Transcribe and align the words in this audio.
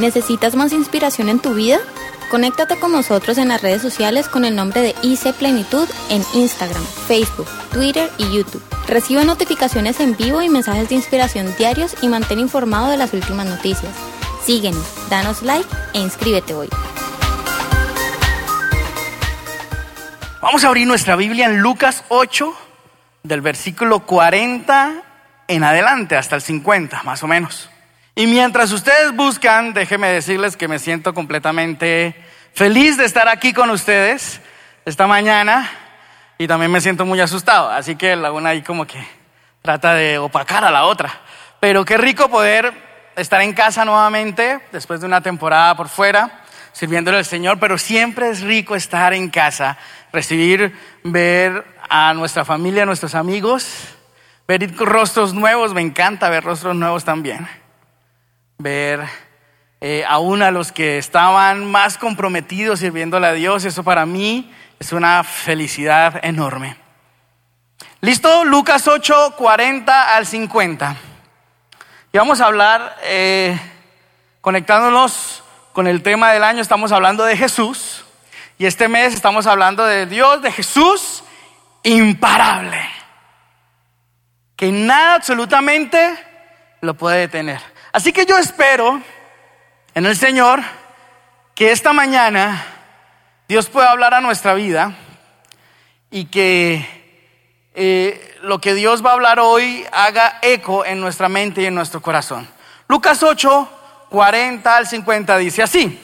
¿Necesitas 0.00 0.56
más 0.56 0.72
inspiración 0.72 1.28
en 1.28 1.40
tu 1.40 1.52
vida? 1.52 1.78
Conéctate 2.30 2.78
con 2.78 2.90
nosotros 2.90 3.36
en 3.36 3.48
las 3.48 3.60
redes 3.60 3.82
sociales 3.82 4.30
con 4.30 4.46
el 4.46 4.56
nombre 4.56 4.80
de 4.80 4.94
IC 5.02 5.34
Plenitud 5.34 5.86
en 6.08 6.22
Instagram, 6.32 6.82
Facebook, 7.06 7.46
Twitter 7.70 8.10
y 8.16 8.34
YouTube. 8.34 8.62
Recibe 8.88 9.26
notificaciones 9.26 10.00
en 10.00 10.16
vivo 10.16 10.40
y 10.40 10.48
mensajes 10.48 10.88
de 10.88 10.94
inspiración 10.94 11.54
diarios 11.58 11.96
y 12.00 12.08
mantén 12.08 12.38
informado 12.38 12.88
de 12.88 12.96
las 12.96 13.12
últimas 13.12 13.44
noticias. 13.44 13.92
Síguenos, 14.42 14.86
danos 15.10 15.42
like 15.42 15.68
e 15.92 15.98
inscríbete 15.98 16.54
hoy. 16.54 16.70
Vamos 20.40 20.64
a 20.64 20.68
abrir 20.68 20.86
nuestra 20.86 21.14
Biblia 21.14 21.44
en 21.44 21.60
Lucas 21.60 22.04
8, 22.08 22.54
del 23.22 23.42
versículo 23.42 24.06
40 24.06 25.02
en 25.46 25.62
adelante, 25.62 26.16
hasta 26.16 26.36
el 26.36 26.40
50, 26.42 27.02
más 27.02 27.22
o 27.22 27.26
menos. 27.26 27.69
Y 28.14 28.26
mientras 28.26 28.72
ustedes 28.72 29.14
buscan, 29.14 29.72
déjenme 29.72 30.08
decirles 30.08 30.56
que 30.56 30.66
me 30.68 30.78
siento 30.78 31.14
completamente 31.14 32.14
feliz 32.52 32.96
de 32.96 33.04
estar 33.04 33.28
aquí 33.28 33.52
con 33.52 33.70
ustedes 33.70 34.40
esta 34.84 35.06
mañana 35.06 35.70
y 36.36 36.48
también 36.48 36.72
me 36.72 36.80
siento 36.80 37.06
muy 37.06 37.20
asustado. 37.20 37.70
Así 37.70 37.94
que 37.94 38.16
la 38.16 38.32
una 38.32 38.50
ahí 38.50 38.62
como 38.62 38.86
que 38.86 38.98
trata 39.62 39.94
de 39.94 40.18
opacar 40.18 40.64
a 40.64 40.72
la 40.72 40.84
otra. 40.86 41.20
Pero 41.60 41.84
qué 41.84 41.98
rico 41.98 42.28
poder 42.28 42.72
estar 43.14 43.40
en 43.42 43.52
casa 43.52 43.84
nuevamente 43.84 44.60
después 44.72 45.00
de 45.00 45.06
una 45.06 45.20
temporada 45.20 45.76
por 45.76 45.88
fuera, 45.88 46.42
sirviéndole 46.72 47.18
al 47.18 47.24
Señor, 47.24 47.60
pero 47.60 47.78
siempre 47.78 48.28
es 48.30 48.40
rico 48.40 48.74
estar 48.74 49.14
en 49.14 49.30
casa, 49.30 49.78
recibir, 50.12 50.76
ver 51.04 51.64
a 51.88 52.12
nuestra 52.14 52.44
familia, 52.44 52.82
a 52.82 52.86
nuestros 52.86 53.14
amigos, 53.14 53.68
ver 54.48 54.74
rostros 54.78 55.32
nuevos, 55.32 55.74
me 55.74 55.80
encanta 55.80 56.28
ver 56.28 56.42
rostros 56.42 56.74
nuevos 56.74 57.04
también 57.04 57.59
ver 58.62 59.08
eh, 59.80 60.04
aún 60.06 60.42
a 60.42 60.50
los 60.50 60.72
que 60.72 60.98
estaban 60.98 61.70
más 61.70 61.96
comprometidos 61.96 62.80
sirviéndole 62.80 63.26
a 63.26 63.32
Dios. 63.32 63.64
Eso 63.64 63.82
para 63.82 64.06
mí 64.06 64.52
es 64.78 64.92
una 64.92 65.24
felicidad 65.24 66.20
enorme. 66.22 66.76
¿Listo? 68.00 68.44
Lucas 68.44 68.86
8, 68.86 69.34
40 69.36 70.16
al 70.16 70.26
50. 70.26 70.96
Y 72.12 72.18
vamos 72.18 72.40
a 72.40 72.46
hablar, 72.46 72.96
eh, 73.02 73.58
conectándonos 74.40 75.42
con 75.72 75.86
el 75.86 76.02
tema 76.02 76.32
del 76.32 76.44
año, 76.44 76.60
estamos 76.60 76.92
hablando 76.92 77.24
de 77.24 77.36
Jesús. 77.36 78.04
Y 78.58 78.66
este 78.66 78.88
mes 78.88 79.14
estamos 79.14 79.46
hablando 79.46 79.84
de 79.84 80.06
Dios, 80.06 80.42
de 80.42 80.52
Jesús 80.52 81.24
imparable. 81.82 82.80
Que 84.56 84.70
nada 84.72 85.14
absolutamente 85.14 86.18
lo 86.82 86.94
puede 86.94 87.20
detener. 87.20 87.69
Así 87.92 88.12
que 88.12 88.26
yo 88.26 88.38
espero 88.38 89.00
en 89.94 90.06
el 90.06 90.16
Señor 90.16 90.60
que 91.54 91.72
esta 91.72 91.92
mañana 91.92 92.64
Dios 93.48 93.68
pueda 93.68 93.90
hablar 93.90 94.14
a 94.14 94.20
nuestra 94.20 94.54
vida 94.54 94.94
y 96.10 96.26
que 96.26 96.86
eh, 97.74 98.38
lo 98.42 98.60
que 98.60 98.74
Dios 98.74 99.04
va 99.04 99.10
a 99.10 99.14
hablar 99.14 99.40
hoy 99.40 99.84
haga 99.92 100.38
eco 100.42 100.84
en 100.84 101.00
nuestra 101.00 101.28
mente 101.28 101.62
y 101.62 101.66
en 101.66 101.74
nuestro 101.74 102.00
corazón. 102.00 102.48
Lucas 102.86 103.22
8, 103.22 103.68
40 104.08 104.76
al 104.76 104.86
50 104.86 105.36
dice 105.38 105.62
así. 105.62 106.00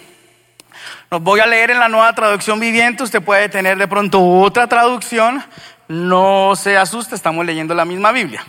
Nos 1.10 1.22
voy 1.22 1.38
a 1.38 1.46
leer 1.46 1.70
en 1.70 1.78
la 1.78 1.88
nueva 1.88 2.12
traducción 2.14 2.58
viviente. 2.58 3.04
Usted 3.04 3.22
puede 3.22 3.48
tener 3.48 3.78
de 3.78 3.86
pronto 3.86 4.20
otra 4.22 4.66
traducción. 4.66 5.42
No 5.88 6.54
se 6.56 6.76
asuste, 6.76 7.14
estamos 7.14 7.46
leyendo 7.46 7.74
la 7.74 7.84
misma 7.84 8.10
Biblia. 8.10 8.44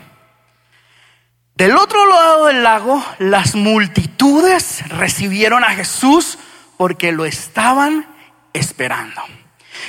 Del 1.57 1.75
otro 1.75 2.05
lado 2.05 2.45
del 2.45 2.61
lago, 2.61 3.03
las 3.17 3.55
multitudes 3.55 4.87
recibieron 4.89 5.63
a 5.63 5.71
Jesús 5.71 6.37
porque 6.77 7.11
lo 7.11 7.25
estaban 7.25 8.05
esperando. 8.53 9.19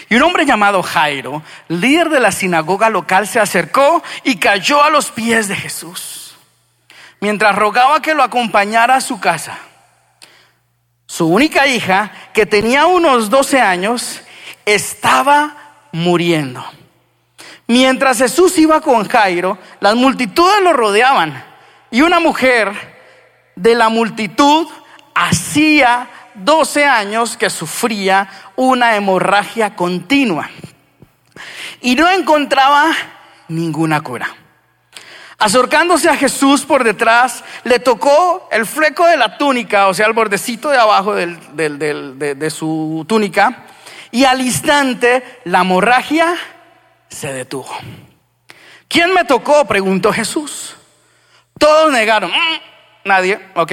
Y 0.09 0.17
un 0.17 0.23
hombre 0.23 0.47
llamado 0.47 0.83
Jairo, 0.83 1.43
líder 1.69 2.09
de 2.09 2.21
la 2.21 2.33
sinagoga 2.33 2.89
local, 2.89 3.29
se 3.29 3.39
acercó 3.39 4.03
y 4.25 4.37
cayó 4.37 4.83
a 4.83 4.89
los 4.89 5.11
pies 5.11 5.47
de 5.47 5.57
Jesús, 5.57 6.37
mientras 7.21 7.55
rogaba 7.55 8.01
que 8.01 8.15
lo 8.15 8.23
acompañara 8.23 8.95
a 8.95 9.03
su 9.03 9.21
casa. 9.21 9.59
Su 11.05 11.27
única 11.27 11.67
hija, 11.67 12.13
que 12.33 12.47
tenía 12.47 12.87
unos 12.87 13.29
12 13.29 13.61
años, 13.61 14.23
estaba 14.65 15.55
muriendo. 15.93 16.65
Mientras 17.67 18.17
Jesús 18.17 18.57
iba 18.57 18.81
con 18.81 19.07
Jairo, 19.07 19.59
las 19.81 19.95
multitudes 19.97 20.63
lo 20.63 20.73
rodeaban 20.73 21.48
y 21.91 22.03
una 22.03 22.21
mujer 22.21 22.73
de 23.57 23.75
la 23.75 23.89
multitud 23.89 24.69
hacía 25.15 26.09
12 26.35 26.85
años 26.85 27.37
que 27.37 27.51
sufría 27.51 28.29
una 28.57 28.97
hemorragia 28.97 29.75
continua 29.75 30.49
y 31.81 31.95
no 31.95 32.09
encontraba 32.09 32.93
ninguna 33.49 34.01
cura. 34.01 34.35
Acercándose 35.39 36.09
a 36.09 36.17
Jesús 36.17 36.65
por 36.65 36.83
detrás, 36.83 37.45
le 37.63 37.79
tocó 37.79 38.49
el 38.51 38.67
fleco 38.67 39.07
de 39.07 39.17
la 39.17 39.39
túnica, 39.39 39.87
o 39.87 39.95
sea, 39.95 40.07
el 40.07 40.13
bordecito 40.13 40.71
de 40.71 40.79
abajo 40.79 41.15
de, 41.15 42.35
de 42.35 42.51
su 42.51 43.05
túnica, 43.09 43.67
y 44.11 44.25
al 44.25 44.41
instante 44.41 45.41
la 45.45 45.61
hemorragia 45.61 46.35
se 47.09 47.33
detuvo. 47.33 47.69
¿Quién 48.89 49.15
me 49.15 49.25
tocó? 49.25 49.65
preguntó 49.67 50.13
Jesús. 50.13 50.78
Todos 51.59 51.93
negaron, 51.93 52.31
mm, 52.31 52.61
nadie, 53.05 53.39
¿ok? 53.55 53.73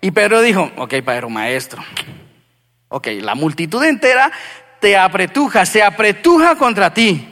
Y 0.00 0.10
Pedro 0.10 0.42
dijo, 0.42 0.70
ok, 0.76 0.94
Pedro, 1.04 1.30
maestro, 1.30 1.82
ok, 2.88 3.08
la 3.20 3.34
multitud 3.34 3.82
entera 3.84 4.30
te 4.80 4.96
apretuja, 4.96 5.64
se 5.64 5.82
apretuja 5.82 6.56
contra 6.56 6.92
ti. 6.92 7.28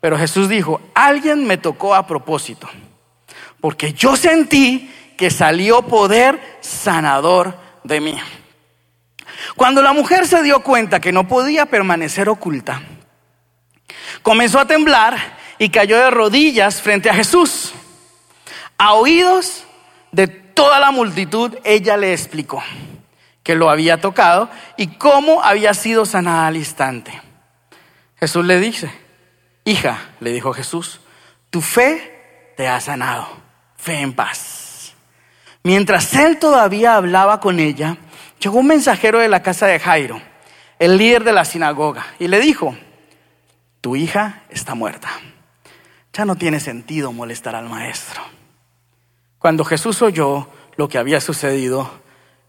Pero 0.00 0.18
Jesús 0.18 0.48
dijo, 0.48 0.80
alguien 0.94 1.46
me 1.46 1.58
tocó 1.58 1.94
a 1.94 2.06
propósito, 2.06 2.68
porque 3.60 3.92
yo 3.92 4.16
sentí 4.16 4.90
que 5.16 5.30
salió 5.30 5.82
poder 5.82 6.58
sanador 6.60 7.56
de 7.84 8.00
mí. 8.00 8.18
Cuando 9.56 9.82
la 9.82 9.92
mujer 9.92 10.26
se 10.26 10.42
dio 10.42 10.60
cuenta 10.60 11.00
que 11.00 11.12
no 11.12 11.28
podía 11.28 11.66
permanecer 11.66 12.28
oculta, 12.28 12.82
comenzó 14.22 14.58
a 14.58 14.66
temblar 14.66 15.16
y 15.58 15.68
cayó 15.68 15.98
de 15.98 16.10
rodillas 16.10 16.80
frente 16.80 17.10
a 17.10 17.14
Jesús. 17.14 17.74
A 18.84 18.94
oídos 18.94 19.62
de 20.10 20.26
toda 20.26 20.80
la 20.80 20.90
multitud, 20.90 21.56
ella 21.62 21.96
le 21.96 22.12
explicó 22.12 22.60
que 23.44 23.54
lo 23.54 23.70
había 23.70 24.00
tocado 24.00 24.50
y 24.76 24.88
cómo 24.96 25.40
había 25.44 25.72
sido 25.72 26.04
sanada 26.04 26.48
al 26.48 26.56
instante. 26.56 27.12
Jesús 28.16 28.44
le 28.44 28.58
dice, 28.58 28.90
hija, 29.64 30.10
le 30.18 30.32
dijo 30.32 30.52
Jesús, 30.52 30.98
tu 31.48 31.60
fe 31.60 32.54
te 32.56 32.66
ha 32.66 32.80
sanado, 32.80 33.28
fe 33.76 34.00
en 34.00 34.14
paz. 34.14 34.94
Mientras 35.62 36.12
él 36.14 36.40
todavía 36.40 36.96
hablaba 36.96 37.38
con 37.38 37.60
ella, 37.60 37.98
llegó 38.40 38.58
un 38.58 38.66
mensajero 38.66 39.20
de 39.20 39.28
la 39.28 39.44
casa 39.44 39.68
de 39.68 39.78
Jairo, 39.78 40.20
el 40.80 40.98
líder 40.98 41.22
de 41.22 41.32
la 41.32 41.44
sinagoga, 41.44 42.04
y 42.18 42.26
le 42.26 42.40
dijo, 42.40 42.76
tu 43.80 43.94
hija 43.94 44.42
está 44.50 44.74
muerta. 44.74 45.08
Ya 46.12 46.24
no 46.24 46.34
tiene 46.34 46.58
sentido 46.58 47.12
molestar 47.12 47.54
al 47.54 47.68
maestro. 47.68 48.41
Cuando 49.42 49.64
Jesús 49.64 50.00
oyó 50.02 50.46
lo 50.76 50.88
que 50.88 50.98
había 50.98 51.20
sucedido, 51.20 51.90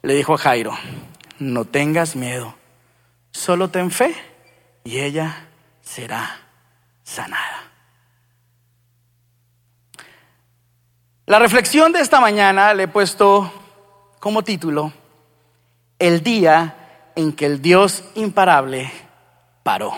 le 0.03 0.13
dijo 0.13 0.35
a 0.35 0.37
Jairo, 0.37 0.77
no 1.39 1.65
tengas 1.65 2.15
miedo, 2.15 2.53
solo 3.31 3.71
ten 3.71 3.89
fe 3.89 4.15
y 4.83 4.99
ella 4.99 5.47
será 5.81 6.39
sanada. 7.01 7.71
La 11.25 11.39
reflexión 11.39 11.93
de 11.93 11.99
esta 11.99 12.21
mañana 12.21 12.75
le 12.75 12.83
he 12.83 12.87
puesto 12.87 13.51
como 14.19 14.43
título, 14.43 14.93
El 15.97 16.21
día 16.21 17.11
en 17.15 17.33
que 17.33 17.47
el 17.47 17.59
Dios 17.59 18.03
imparable 18.13 18.91
paró. 19.63 19.93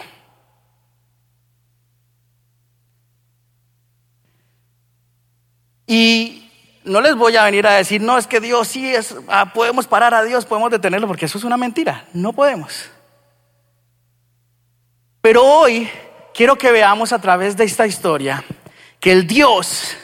Y 5.86 6.44
no 6.86 7.02
les 7.02 7.16
voy 7.16 7.36
a 7.36 7.44
venir 7.44 7.66
a 7.68 7.74
decir, 7.74 8.02
no, 8.02 8.18
es 8.18 8.28
que 8.28 8.40
Dios 8.40 8.68
sí 8.68 8.94
es, 8.94 9.16
ah, 9.28 9.52
podemos 9.54 9.88
parar 9.88 10.14
a 10.14 10.24
Dios, 10.24 10.46
podemos 10.46 10.72
detenerlo, 10.72 11.08
porque 11.08 11.26
eso 11.26 11.38
es 11.38 11.44
una 11.44 11.58
mentira. 11.58 12.06
No 12.14 12.32
podemos. 12.32 12.90
Pero 15.22 15.44
hoy 15.44 15.90
quiero 16.34 16.56
que 16.58 16.72
veamos 16.72 17.12
a 17.12 17.20
través 17.20 17.58
de 17.58 17.64
esta 17.64 17.88
historia 17.88 18.44
que 19.00 19.12
el 19.12 19.26
Dios 19.28 19.98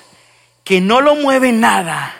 que 0.63 0.81
no 0.81 1.01
lo 1.01 1.15
mueve 1.15 1.51
nada, 1.51 2.13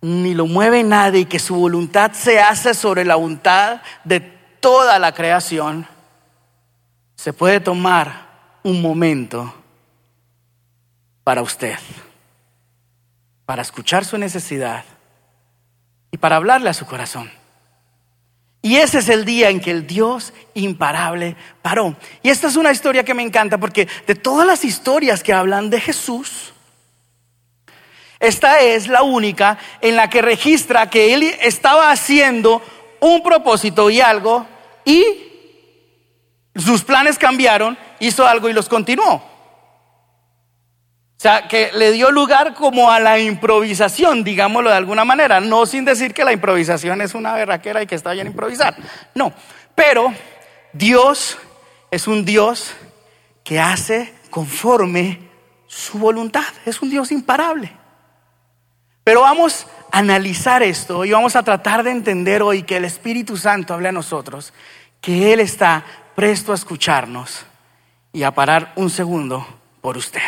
ni 0.00 0.34
lo 0.34 0.46
mueve 0.46 0.82
nadie, 0.82 1.20
y 1.20 1.24
que 1.26 1.38
su 1.38 1.54
voluntad 1.54 2.12
se 2.12 2.40
hace 2.40 2.74
sobre 2.74 3.04
la 3.04 3.14
voluntad 3.14 3.82
de 4.04 4.20
toda 4.20 4.98
la 4.98 5.12
creación, 5.12 5.86
se 7.14 7.32
puede 7.32 7.60
tomar 7.60 8.58
un 8.64 8.82
momento 8.82 9.54
para 11.24 11.42
usted 11.42 11.78
para 13.46 13.62
escuchar 13.62 14.04
su 14.04 14.18
necesidad 14.18 14.84
y 16.10 16.18
para 16.18 16.36
hablarle 16.36 16.70
a 16.70 16.74
su 16.74 16.86
corazón. 16.86 17.30
Y 18.64 18.76
ese 18.76 18.98
es 18.98 19.08
el 19.08 19.24
día 19.24 19.48
en 19.48 19.60
que 19.60 19.72
el 19.72 19.86
Dios 19.88 20.32
imparable 20.54 21.36
paró. 21.62 21.96
Y 22.22 22.30
esta 22.30 22.46
es 22.46 22.54
una 22.54 22.70
historia 22.70 23.04
que 23.04 23.14
me 23.14 23.24
encanta 23.24 23.58
porque 23.58 23.88
de 24.06 24.14
todas 24.14 24.46
las 24.46 24.64
historias 24.64 25.22
que 25.22 25.32
hablan 25.32 25.68
de 25.68 25.80
Jesús, 25.80 26.52
esta 28.20 28.60
es 28.60 28.86
la 28.86 29.02
única 29.02 29.58
en 29.80 29.96
la 29.96 30.08
que 30.08 30.22
registra 30.22 30.88
que 30.88 31.12
él 31.12 31.24
estaba 31.40 31.90
haciendo 31.90 32.62
un 33.00 33.20
propósito 33.24 33.90
y 33.90 34.00
algo 34.00 34.46
y 34.84 35.02
sus 36.54 36.84
planes 36.84 37.18
cambiaron, 37.18 37.76
hizo 37.98 38.24
algo 38.24 38.48
y 38.48 38.52
los 38.52 38.68
continuó. 38.68 39.31
Sea, 41.22 41.46
que 41.46 41.70
le 41.72 41.92
dio 41.92 42.10
lugar 42.10 42.52
como 42.52 42.90
a 42.90 42.98
la 42.98 43.20
improvisación, 43.20 44.24
digámoslo 44.24 44.70
de 44.70 44.76
alguna 44.76 45.04
manera, 45.04 45.38
no 45.38 45.66
sin 45.66 45.84
decir 45.84 46.12
que 46.12 46.24
la 46.24 46.32
improvisación 46.32 47.00
es 47.00 47.14
una 47.14 47.32
berraquera 47.34 47.80
y 47.80 47.86
que 47.86 47.94
está 47.94 48.10
bien 48.10 48.26
improvisar. 48.26 48.74
No, 49.14 49.32
pero 49.72 50.12
Dios 50.72 51.38
es 51.92 52.08
un 52.08 52.24
Dios 52.24 52.74
que 53.44 53.60
hace 53.60 54.12
conforme 54.30 55.20
su 55.68 55.96
voluntad, 55.96 56.42
es 56.66 56.82
un 56.82 56.90
Dios 56.90 57.12
imparable. 57.12 57.70
Pero 59.04 59.20
vamos 59.20 59.68
a 59.92 59.98
analizar 60.00 60.64
esto 60.64 61.04
y 61.04 61.12
vamos 61.12 61.36
a 61.36 61.44
tratar 61.44 61.84
de 61.84 61.92
entender 61.92 62.42
hoy 62.42 62.64
que 62.64 62.78
el 62.78 62.84
Espíritu 62.84 63.36
Santo 63.36 63.74
hable 63.74 63.90
a 63.90 63.92
nosotros, 63.92 64.52
que 65.00 65.32
Él 65.32 65.38
está 65.38 65.84
presto 66.16 66.50
a 66.50 66.56
escucharnos 66.56 67.46
y 68.12 68.24
a 68.24 68.32
parar 68.32 68.72
un 68.74 68.90
segundo 68.90 69.46
por 69.80 69.96
usted. 69.96 70.20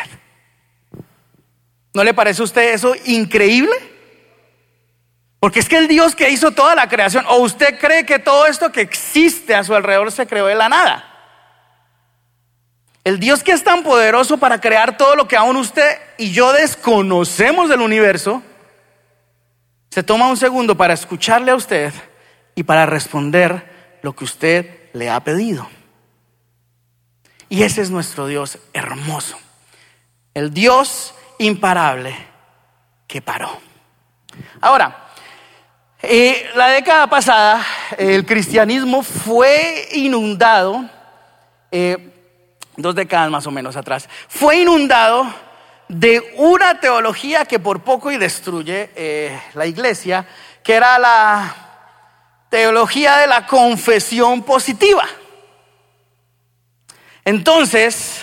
¿No 1.95 2.03
le 2.03 2.13
parece 2.13 2.43
a 2.43 2.45
usted 2.45 2.75
eso 2.75 2.93
increíble? 3.07 3.73
Porque 5.39 5.61
es 5.61 5.69
que 5.69 5.79
el 5.79 5.87
Dios 5.87 6.17
que 6.17 6.31
hizo 6.31 6.51
toda 6.51 6.75
la 6.75 6.89
creación, 6.89 7.25
o 7.29 7.37
usted 7.37 7.79
cree 7.79 8.05
que 8.05 8.19
todo 8.19 8.47
esto 8.47 8.73
que 8.73 8.81
existe 8.81 9.55
a 9.55 9.63
su 9.63 9.75
alrededor 9.75 10.11
se 10.11 10.27
creó 10.27 10.47
de 10.47 10.57
la 10.57 10.69
nada. 10.69 11.11
El 13.05 13.21
Dios 13.21 13.45
que 13.45 13.53
es 13.53 13.63
tan 13.63 13.83
poderoso 13.83 14.39
para 14.39 14.61
crear 14.61 14.97
todo 14.97 15.15
lo 15.15 15.29
que 15.29 15.37
aún 15.37 15.57
usted 15.57 15.99
y 16.19 16.33
yo 16.33 16.53
desconocemos 16.53 17.69
del 17.69 17.81
universo, 17.81 18.43
se 19.91 20.03
toma 20.03 20.29
un 20.29 20.37
segundo 20.37 20.77
para 20.77 20.95
escucharle 20.95 21.53
a 21.53 21.57
usted 21.57 21.93
y 22.55 22.65
para 22.65 22.87
responder 22.87 23.99
lo 24.03 24.17
que 24.17 24.25
usted 24.25 24.91
le 24.95 25.11
ha 25.11 25.21
pedido. 25.21 25.69
Y 27.49 27.63
ese 27.63 27.83
es 27.83 27.91
nuestro 27.91 28.27
Dios 28.27 28.59
hermoso. 28.73 29.39
El 30.33 30.53
Dios 30.53 31.15
imparable 31.39 32.17
que 33.07 33.23
paró. 33.23 33.61
Ahora, 34.61 35.09
eh, 36.03 36.51
la 36.55 36.69
década 36.69 37.07
pasada 37.07 37.65
el 37.97 38.27
cristianismo 38.27 39.03
fue 39.03 39.89
inundado, 39.93 40.85
eh, 41.71 42.13
dos 42.77 42.95
décadas 42.95 43.31
más 43.31 43.47
o 43.47 43.51
menos 43.51 43.77
atrás, 43.77 44.09
fue 44.29 44.59
inundado 44.59 45.33
de 45.89 46.35
una 46.37 46.81
teología 46.81 47.45
que 47.45 47.59
por 47.59 47.83
poco 47.83 48.11
y 48.11 48.17
destruye 48.17 48.91
eh, 48.97 49.41
la 49.55 49.67
iglesia, 49.67 50.27
que 50.63 50.75
era 50.75 50.99
la 50.99 51.55
teología 52.49 53.19
de 53.19 53.27
la 53.27 53.47
confesión 53.47 54.43
positiva. 54.43 55.05
Entonces, 57.25 58.23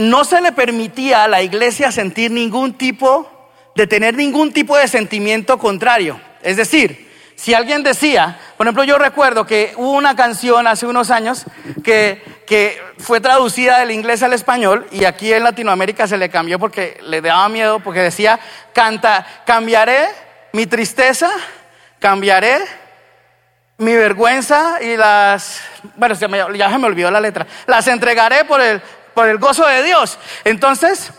no 0.00 0.24
se 0.24 0.40
le 0.40 0.52
permitía 0.52 1.24
a 1.24 1.28
la 1.28 1.42
iglesia 1.42 1.92
sentir 1.92 2.30
ningún 2.30 2.72
tipo, 2.78 3.30
de 3.74 3.86
tener 3.86 4.14
ningún 4.14 4.50
tipo 4.50 4.76
de 4.76 4.88
sentimiento 4.88 5.58
contrario. 5.58 6.18
Es 6.42 6.56
decir, 6.56 7.10
si 7.36 7.52
alguien 7.52 7.82
decía, 7.82 8.38
por 8.56 8.66
ejemplo, 8.66 8.84
yo 8.84 8.96
recuerdo 8.96 9.46
que 9.46 9.74
hubo 9.76 9.92
una 9.92 10.16
canción 10.16 10.66
hace 10.66 10.86
unos 10.86 11.10
años 11.10 11.44
que, 11.84 12.40
fue 12.98 13.20
traducida 13.20 13.78
del 13.78 13.92
inglés 13.92 14.22
al 14.24 14.32
español 14.32 14.86
y 14.90 15.04
aquí 15.04 15.32
en 15.32 15.44
Latinoamérica 15.44 16.08
se 16.08 16.18
le 16.18 16.28
cambió 16.30 16.58
porque 16.58 16.98
le 17.02 17.20
daba 17.20 17.48
miedo, 17.48 17.78
porque 17.78 18.00
decía, 18.00 18.40
canta, 18.72 19.24
cambiaré 19.46 20.08
mi 20.52 20.66
tristeza, 20.66 21.30
cambiaré 22.00 22.58
mi 23.78 23.94
vergüenza 23.94 24.82
y 24.82 24.96
las, 24.96 25.60
bueno, 25.94 26.14
ya 26.54 26.70
se 26.70 26.78
me 26.78 26.86
olvidó 26.86 27.10
la 27.10 27.20
letra, 27.20 27.46
las 27.66 27.86
entregaré 27.86 28.44
por 28.44 28.60
el, 28.60 28.82
por 29.14 29.28
el 29.28 29.38
gozo 29.38 29.66
de 29.66 29.82
Dios. 29.82 30.18
Entonces, 30.44 31.12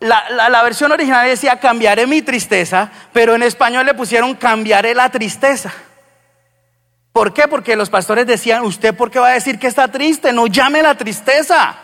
la, 0.00 0.62
versión 0.62 0.90
original 0.90 1.28
decía 1.28 1.60
cambiaré 1.60 2.06
mi 2.06 2.22
tristeza, 2.22 2.90
pero 3.12 3.34
en 3.34 3.42
español 3.42 3.86
le 3.86 3.94
pusieron 3.94 4.34
cambiaré 4.34 4.94
la 4.94 5.10
tristeza. 5.10 5.72
¿Por 7.12 7.32
qué? 7.34 7.46
Porque 7.46 7.76
los 7.76 7.90
pastores 7.90 8.26
decían, 8.26 8.62
¿usted 8.62 8.94
por 8.94 9.10
qué 9.10 9.18
va 9.18 9.28
a 9.28 9.32
decir 9.32 9.58
que 9.58 9.66
está 9.66 9.88
triste? 9.88 10.32
No 10.32 10.46
llame 10.46 10.82
la 10.82 10.96
tristeza. 10.96 11.76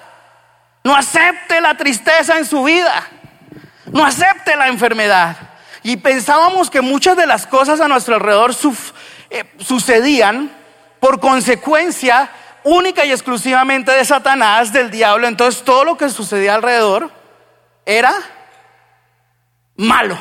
No 0.83 0.97
acepte 0.97 1.61
la 1.61 1.77
tristeza 1.77 2.39
en 2.39 2.47
su 2.47 2.65
vida. 2.65 3.07
No 3.93 4.05
acepte 4.05 4.57
la 4.57 4.69
enfermedad. 4.69 5.37
Y 5.83 5.99
pensábamos 5.99 6.71
que 6.71 6.81
muchas 6.81 7.17
de 7.17 7.27
las 7.27 7.47
cosas 7.47 7.81
a 7.81 7.89
nuestro 7.89 8.15
alrededor 8.15 8.53
eh, 9.31 9.45
sucedían 9.59 10.51
por 10.99 11.21
consecuencia 11.21 12.31
única 12.69 13.05
y 13.05 13.13
exclusivamente 13.13 13.93
de 13.93 14.05
Satanás, 14.05 14.73
del 14.73 14.91
diablo. 14.91 15.27
Entonces 15.27 15.63
todo 15.65 15.85
lo 15.85 15.97
que 15.97 16.09
sucedía 16.11 16.55
alrededor 16.55 17.11
era 17.87 18.15
malo 19.77 20.19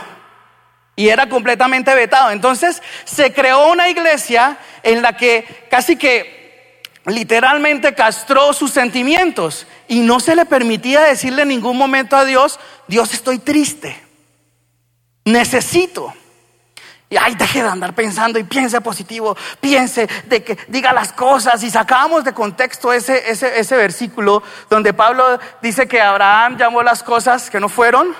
y 0.96 1.10
era 1.10 1.28
completamente 1.28 1.94
vetado. 1.94 2.32
Entonces 2.32 2.82
se 3.06 3.34
creó 3.34 3.72
una 3.72 3.90
iglesia 3.90 4.58
en 4.84 5.02
la 5.02 5.18
que 5.18 5.68
casi 5.70 5.98
que 5.98 6.82
literalmente 7.06 7.94
castró 7.94 8.54
sus 8.54 8.72
sentimientos 8.72 9.68
y 9.88 10.00
no 10.00 10.20
se 10.20 10.36
le 10.36 10.46
permitía 10.46 11.02
decirle 11.02 11.44
en 11.44 11.50
ningún 11.50 11.78
momento 11.78 12.16
a 12.16 12.26
Dios, 12.26 12.60
Dios 12.88 13.14
estoy 13.14 13.40
triste, 13.40 13.98
necesito. 15.26 16.14
Y 17.10 17.16
ay, 17.16 17.36
deje 17.36 17.64
de 17.64 17.70
andar 17.70 17.94
pensando 17.94 18.38
y 18.38 18.44
piense 18.44 18.82
positivo, 18.82 19.38
piense 19.62 20.10
de 20.26 20.44
que 20.44 20.58
diga 20.68 20.92
las 20.92 21.14
cosas. 21.14 21.64
Y 21.64 21.72
sacamos 21.72 22.26
de 22.26 22.34
contexto 22.34 22.92
ese, 22.92 23.30
ese, 23.32 23.60
ese 23.60 23.78
versículo 23.78 24.44
donde 24.70 24.94
Pablo 24.94 25.40
dice 25.62 25.88
que 25.88 26.02
Abraham 26.02 26.58
llamó 26.58 26.84
las 26.84 27.04
cosas 27.04 27.50
que 27.50 27.60
no 27.60 27.70
fueron 27.70 28.14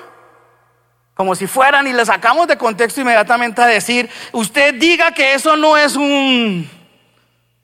como 1.18 1.34
si 1.34 1.48
fueran 1.48 1.88
y 1.88 1.94
le 1.94 2.06
sacamos 2.06 2.48
de 2.48 2.58
contexto 2.58 3.02
inmediatamente 3.02 3.60
a 3.60 3.66
decir, 3.66 4.08
usted 4.34 4.76
diga 4.76 5.12
que 5.12 5.34
eso 5.34 5.58
no 5.58 5.76
es 5.76 5.96
un, 5.96 6.70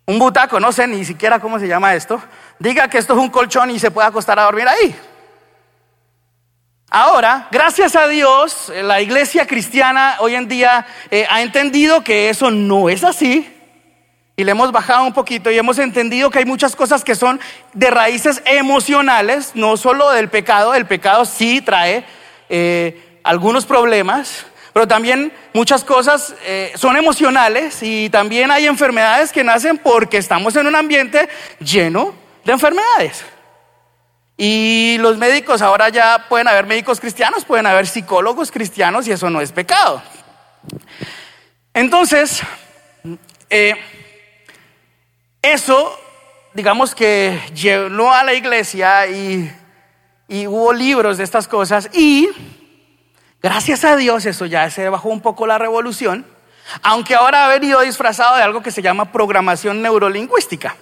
un 0.08 0.20
butaco, 0.20 0.60
no 0.60 0.72
sé 0.72 0.88
ni 0.88 1.06
siquiera 1.06 1.40
cómo 1.40 1.60
se 1.60 1.68
llama 1.68 1.94
esto, 1.94 2.20
diga 2.58 2.88
que 2.88 2.98
esto 2.98 3.14
es 3.14 3.20
un 3.20 3.30
colchón 3.30 3.70
y 3.70 3.78
se 3.78 3.92
puede 3.92 4.08
acostar 4.08 4.40
a 4.40 4.46
dormir 4.46 4.68
ahí. 4.68 4.96
Ahora, 6.96 7.48
gracias 7.50 7.96
a 7.96 8.08
Dios, 8.08 8.72
la 8.84 9.02
iglesia 9.02 9.48
cristiana 9.48 10.18
hoy 10.20 10.36
en 10.36 10.48
día 10.48 10.86
eh, 11.10 11.26
ha 11.28 11.42
entendido 11.42 12.04
que 12.04 12.30
eso 12.30 12.52
no 12.52 12.88
es 12.88 13.04
así. 13.04 13.52
Y 14.36 14.44
le 14.44 14.52
hemos 14.52 14.72
bajado 14.72 15.04
un 15.04 15.12
poquito 15.12 15.50
y 15.50 15.58
hemos 15.58 15.80
entendido 15.80 16.30
que 16.30 16.38
hay 16.38 16.46
muchas 16.46 16.76
cosas 16.76 17.04
que 17.04 17.16
son 17.16 17.40
de 17.74 17.90
raíces 17.90 18.44
emocionales, 18.46 19.54
no 19.56 19.76
solo 19.76 20.12
del 20.12 20.30
pecado. 20.30 20.76
El 20.76 20.86
pecado 20.86 21.26
sí 21.26 21.62
trae 21.62 22.06
eh, 22.48 23.20
algunos 23.24 23.66
problemas, 23.66 24.46
pero 24.72 24.88
también 24.88 25.34
muchas 25.52 25.84
cosas 25.84 26.36
eh, 26.44 26.74
son 26.76 26.96
emocionales 26.96 27.82
y 27.82 28.12
también 28.12 28.52
hay 28.52 28.68
enfermedades 28.68 29.32
que 29.32 29.44
nacen 29.44 29.80
porque 29.80 30.18
estamos 30.18 30.56
en 30.58 30.68
un 30.68 30.76
ambiente 30.76 31.28
lleno 31.60 32.14
de 32.46 32.52
enfermedades. 32.52 33.26
Y 34.38 34.98
los 35.00 35.18
médicos 35.18 35.62
ahora 35.62 35.90
ya 35.90 36.26
pueden 36.28 36.48
haber 36.48 36.66
médicos 36.66 37.00
cristianos, 37.00 37.46
pueden 37.46 37.68
haber 37.68 37.86
psicólogos 37.86 38.52
cristianos 38.52 39.08
y 39.08 39.12
eso 39.12 39.30
no 39.30 39.42
es 39.42 39.52
pecado. 39.52 40.02
Entonces, 41.74 42.42
eh, 43.50 43.76
eso, 45.42 46.00
digamos 46.54 46.96
que 46.96 47.40
llegó 47.54 48.12
a 48.12 48.24
la 48.24 48.34
iglesia 48.34 49.08
y, 49.08 49.52
y 50.28 50.48
hubo 50.48 50.74
libros 50.74 51.18
de 51.18 51.24
estas 51.24 51.48
cosas 51.48 51.90
y 51.94 52.30
gracias 53.42 53.84
a 53.84 53.96
Dios 53.96 54.26
eso 54.26 54.46
ya 54.46 54.70
se 54.72 54.90
bajó 54.90 55.10
un 55.10 55.22
poco 55.22 55.46
la 55.46 55.58
revolución, 55.60 56.26
aunque 56.82 57.14
ahora 57.14 57.46
ha 57.46 57.50
venido 57.50 57.82
disfrazado 57.82 58.38
de 58.38 58.44
algo 58.44 58.64
que 58.64 58.72
se 58.72 58.82
llama 58.82 59.12
programación 59.12 59.82
neurolingüística. 59.82 60.76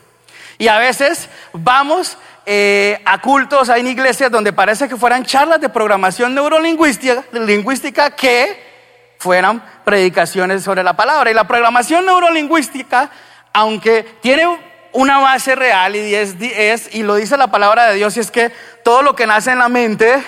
Y 0.57 0.67
a 0.67 0.77
veces 0.77 1.27
vamos 1.53 2.17
eh, 2.45 2.99
a 3.05 3.21
cultos, 3.21 3.69
hay 3.69 3.87
iglesias 3.87 4.31
donde 4.31 4.51
parece 4.51 4.89
que 4.89 4.97
fueran 4.97 5.25
charlas 5.25 5.61
de 5.61 5.69
programación 5.69 6.33
neurolingüística 6.33 7.23
lingüística 7.33 8.11
que 8.11 8.71
fueran 9.19 9.63
predicaciones 9.85 10.63
sobre 10.63 10.81
la 10.83 10.93
palabra. 10.93 11.29
Y 11.29 11.35
la 11.35 11.47
programación 11.47 12.05
neurolingüística, 12.05 13.11
aunque 13.53 14.03
tiene 14.21 14.47
una 14.93 15.19
base 15.19 15.55
real 15.55 15.95
y, 15.95 16.15
es, 16.15 16.93
y 16.93 17.03
lo 17.03 17.15
dice 17.15 17.37
la 17.37 17.47
palabra 17.47 17.87
de 17.87 17.95
Dios, 17.95 18.17
y 18.17 18.19
es 18.19 18.31
que 18.31 18.51
todo 18.83 19.03
lo 19.03 19.15
que 19.15 19.27
nace 19.27 19.51
en 19.51 19.59
la 19.59 19.69
mente 19.69 20.21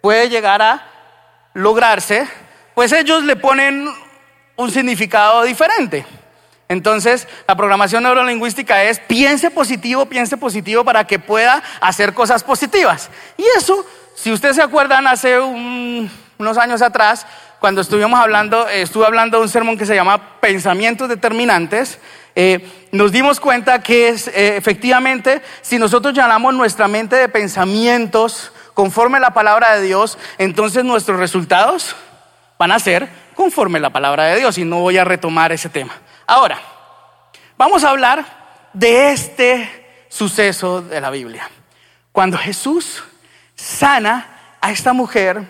puede 0.00 0.28
llegar 0.28 0.60
a 0.60 0.86
lograrse, 1.54 2.26
pues 2.74 2.92
ellos 2.92 3.22
le 3.22 3.36
ponen 3.36 3.88
un 4.56 4.70
significado 4.70 5.44
diferente. 5.44 6.04
Entonces, 6.70 7.26
la 7.48 7.56
programación 7.56 8.04
neurolingüística 8.04 8.84
es 8.84 9.00
piense 9.00 9.50
positivo, 9.50 10.06
piense 10.06 10.36
positivo 10.36 10.84
para 10.84 11.04
que 11.04 11.18
pueda 11.18 11.64
hacer 11.80 12.14
cosas 12.14 12.44
positivas. 12.44 13.10
Y 13.36 13.42
eso, 13.58 13.84
si 14.14 14.30
ustedes 14.30 14.54
se 14.54 14.62
acuerdan, 14.62 15.08
hace 15.08 15.40
unos 15.40 16.58
años 16.58 16.80
atrás, 16.80 17.26
cuando 17.58 17.80
estuvimos 17.80 18.20
hablando, 18.20 18.68
eh, 18.68 18.82
estuve 18.82 19.04
hablando 19.04 19.38
de 19.38 19.42
un 19.42 19.48
sermón 19.48 19.76
que 19.76 19.84
se 19.84 19.96
llama 19.96 20.38
Pensamientos 20.38 21.08
Determinantes, 21.08 21.98
eh, 22.36 22.64
nos 22.92 23.10
dimos 23.10 23.40
cuenta 23.40 23.82
que 23.82 24.10
eh, 24.10 24.54
efectivamente, 24.56 25.42
si 25.62 25.76
nosotros 25.76 26.14
llenamos 26.14 26.54
nuestra 26.54 26.86
mente 26.86 27.16
de 27.16 27.28
pensamientos 27.28 28.52
conforme 28.74 29.16
a 29.16 29.20
la 29.20 29.34
palabra 29.34 29.74
de 29.74 29.82
Dios, 29.82 30.18
entonces 30.38 30.84
nuestros 30.84 31.18
resultados 31.18 31.96
van 32.60 32.70
a 32.70 32.78
ser 32.78 33.08
conforme 33.34 33.78
a 33.78 33.82
la 33.82 33.90
palabra 33.90 34.26
de 34.26 34.36
Dios 34.38 34.56
y 34.56 34.64
no 34.64 34.78
voy 34.78 34.98
a 34.98 35.04
retomar 35.04 35.50
ese 35.50 35.68
tema. 35.68 35.94
Ahora, 36.30 36.60
vamos 37.58 37.82
a 37.82 37.90
hablar 37.90 38.24
de 38.72 39.10
este 39.10 40.06
suceso 40.08 40.80
de 40.80 41.00
la 41.00 41.10
Biblia. 41.10 41.50
Cuando 42.12 42.38
Jesús 42.38 43.02
sana 43.56 44.56
a 44.60 44.70
esta 44.70 44.92
mujer 44.92 45.42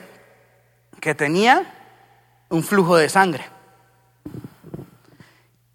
que 0.99 1.15
tenía 1.15 1.67
un 2.49 2.63
flujo 2.63 2.97
de 2.97 3.11
sangre. 3.11 3.45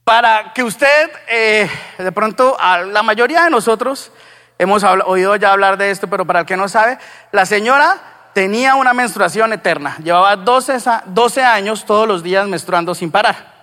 Para 0.03 0.53
que 0.53 0.63
usted, 0.63 1.11
eh, 1.27 1.69
de 1.99 2.11
pronto, 2.11 2.57
a 2.59 2.79
la 2.79 3.03
mayoría 3.03 3.43
de 3.43 3.51
nosotros 3.51 4.11
hemos 4.57 4.83
oído 4.83 5.35
ya 5.35 5.51
hablar 5.51 5.77
de 5.77 5.91
esto, 5.91 6.07
pero 6.09 6.25
para 6.25 6.39
el 6.39 6.45
que 6.47 6.57
no 6.57 6.67
sabe, 6.67 6.97
la 7.31 7.45
señora 7.45 8.31
tenía 8.33 8.73
una 8.73 8.95
menstruación 8.95 9.53
eterna. 9.53 9.97
Llevaba 10.03 10.35
12, 10.35 10.79
12 11.05 11.43
años 11.43 11.85
todos 11.85 12.07
los 12.07 12.23
días 12.23 12.47
menstruando 12.47 12.95
sin 12.95 13.11
parar. 13.11 13.53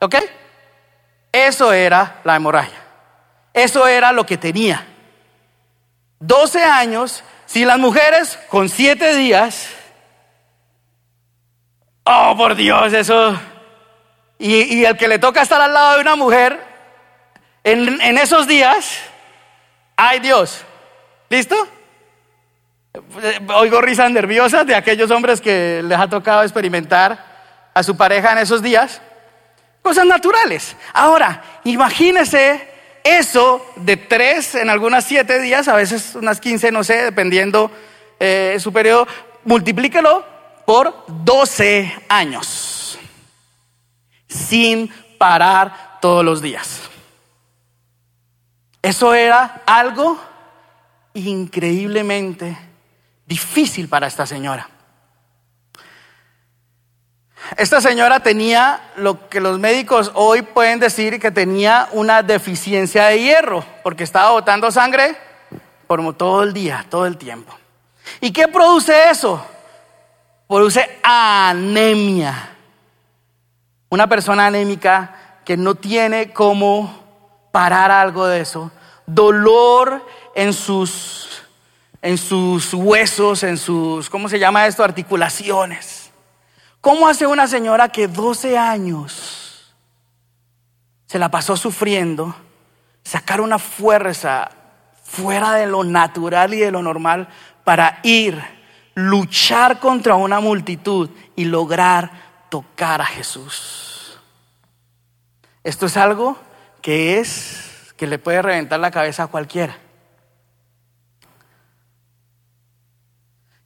¿Ok? 0.00 0.16
Eso 1.32 1.72
era 1.72 2.20
la 2.24 2.36
hemorragia. 2.36 2.78
Eso 3.52 3.86
era 3.86 4.12
lo 4.12 4.24
que 4.26 4.36
tenía. 4.36 4.86
12 6.20 6.62
años, 6.62 7.24
si 7.46 7.64
las 7.64 7.78
mujeres 7.78 8.38
con 8.48 8.68
7 8.68 9.14
días, 9.14 9.70
oh 12.04 12.34
por 12.36 12.54
Dios, 12.54 12.92
eso, 12.92 13.38
y, 14.38 14.84
el 14.84 14.96
que 14.96 15.08
le 15.08 15.18
toca 15.18 15.42
estar 15.42 15.60
al 15.60 15.72
lado 15.72 15.94
de 15.94 16.00
una 16.02 16.16
mujer, 16.16 16.60
en, 17.64 18.00
en 18.00 18.18
esos 18.18 18.46
días, 18.46 18.98
ay 19.96 20.20
Dios, 20.20 20.62
¿listo? 21.28 21.56
Oigo 23.54 23.80
risas 23.80 24.10
nerviosas 24.10 24.66
de 24.66 24.74
aquellos 24.74 25.10
hombres 25.10 25.40
que 25.40 25.82
les 25.84 25.98
ha 25.98 26.08
tocado 26.08 26.42
experimentar 26.42 27.70
a 27.72 27.82
su 27.82 27.96
pareja 27.96 28.32
en 28.32 28.38
esos 28.38 28.62
días. 28.62 29.00
Cosas 29.82 30.06
naturales. 30.06 30.76
Ahora, 30.92 31.60
imagínese 31.64 32.68
eso 33.02 33.64
de 33.76 33.96
tres 33.96 34.54
en 34.54 34.68
algunas 34.68 35.04
siete 35.04 35.40
días, 35.40 35.68
a 35.68 35.74
veces 35.74 36.14
unas 36.14 36.40
quince, 36.40 36.70
no 36.70 36.84
sé, 36.84 37.02
dependiendo 37.02 37.70
eh, 38.18 38.58
su 38.60 38.72
periodo, 38.72 39.08
multiplíquelo 39.44 40.24
por 40.66 41.04
doce 41.08 41.92
años, 42.08 42.98
sin 44.28 44.88
parar 45.18 45.98
todos 46.00 46.24
los 46.24 46.42
días. 46.42 46.82
Eso 48.82 49.14
era 49.14 49.62
algo 49.66 50.18
increíblemente 51.14 52.56
difícil 53.26 53.88
para 53.88 54.06
esta 54.06 54.26
señora. 54.26 54.68
Esta 57.56 57.80
señora 57.80 58.20
tenía 58.20 58.80
lo 58.96 59.28
que 59.28 59.40
los 59.40 59.58
médicos 59.58 60.12
hoy 60.14 60.42
pueden 60.42 60.78
decir 60.78 61.18
que 61.18 61.30
tenía 61.30 61.88
una 61.92 62.22
deficiencia 62.22 63.06
de 63.06 63.20
hierro, 63.20 63.64
porque 63.82 64.04
estaba 64.04 64.30
botando 64.30 64.70
sangre 64.70 65.16
por 65.86 66.14
todo 66.14 66.44
el 66.44 66.52
día, 66.52 66.86
todo 66.88 67.06
el 67.06 67.16
tiempo. 67.16 67.56
¿Y 68.20 68.32
qué 68.32 68.46
produce 68.46 69.10
eso? 69.10 69.44
Produce 70.46 70.98
anemia. 71.02 72.50
Una 73.88 74.08
persona 74.08 74.46
anémica 74.46 75.40
que 75.44 75.56
no 75.56 75.74
tiene 75.74 76.32
cómo 76.32 77.02
parar 77.50 77.90
algo 77.90 78.26
de 78.26 78.40
eso. 78.40 78.70
Dolor 79.06 80.06
en 80.36 80.52
sus, 80.52 81.42
en 82.00 82.16
sus 82.16 82.72
huesos, 82.72 83.42
en 83.42 83.58
sus, 83.58 84.08
¿cómo 84.08 84.28
se 84.28 84.38
llama 84.38 84.68
esto? 84.68 84.84
Articulaciones 84.84 85.99
¿Cómo 86.80 87.08
hace 87.08 87.26
una 87.26 87.46
señora 87.46 87.90
que 87.90 88.08
12 88.08 88.56
años 88.56 89.74
se 91.06 91.18
la 91.18 91.30
pasó 91.30 91.56
sufriendo 91.56 92.34
sacar 93.04 93.40
una 93.40 93.58
fuerza 93.58 94.50
fuera 95.04 95.52
de 95.54 95.66
lo 95.66 95.84
natural 95.84 96.54
y 96.54 96.58
de 96.60 96.70
lo 96.70 96.82
normal 96.82 97.28
para 97.64 98.00
ir, 98.02 98.42
luchar 98.94 99.78
contra 99.78 100.14
una 100.14 100.40
multitud 100.40 101.10
y 101.36 101.44
lograr 101.44 102.10
tocar 102.48 103.02
a 103.02 103.06
Jesús? 103.06 104.18
Esto 105.62 105.84
es 105.84 105.98
algo 105.98 106.38
que 106.80 107.18
es 107.18 107.92
que 107.98 108.06
le 108.06 108.18
puede 108.18 108.40
reventar 108.40 108.80
la 108.80 108.90
cabeza 108.90 109.24
a 109.24 109.26
cualquiera. 109.26 109.76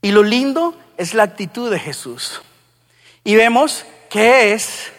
Y 0.02 0.10
lo 0.10 0.24
lindo 0.24 0.76
es 0.96 1.14
la 1.14 1.22
actitud 1.22 1.70
de 1.70 1.78
Jesús. 1.78 2.42
Y 3.24 3.36
vemos 3.36 3.86
que 4.10 4.52
es 4.52 4.92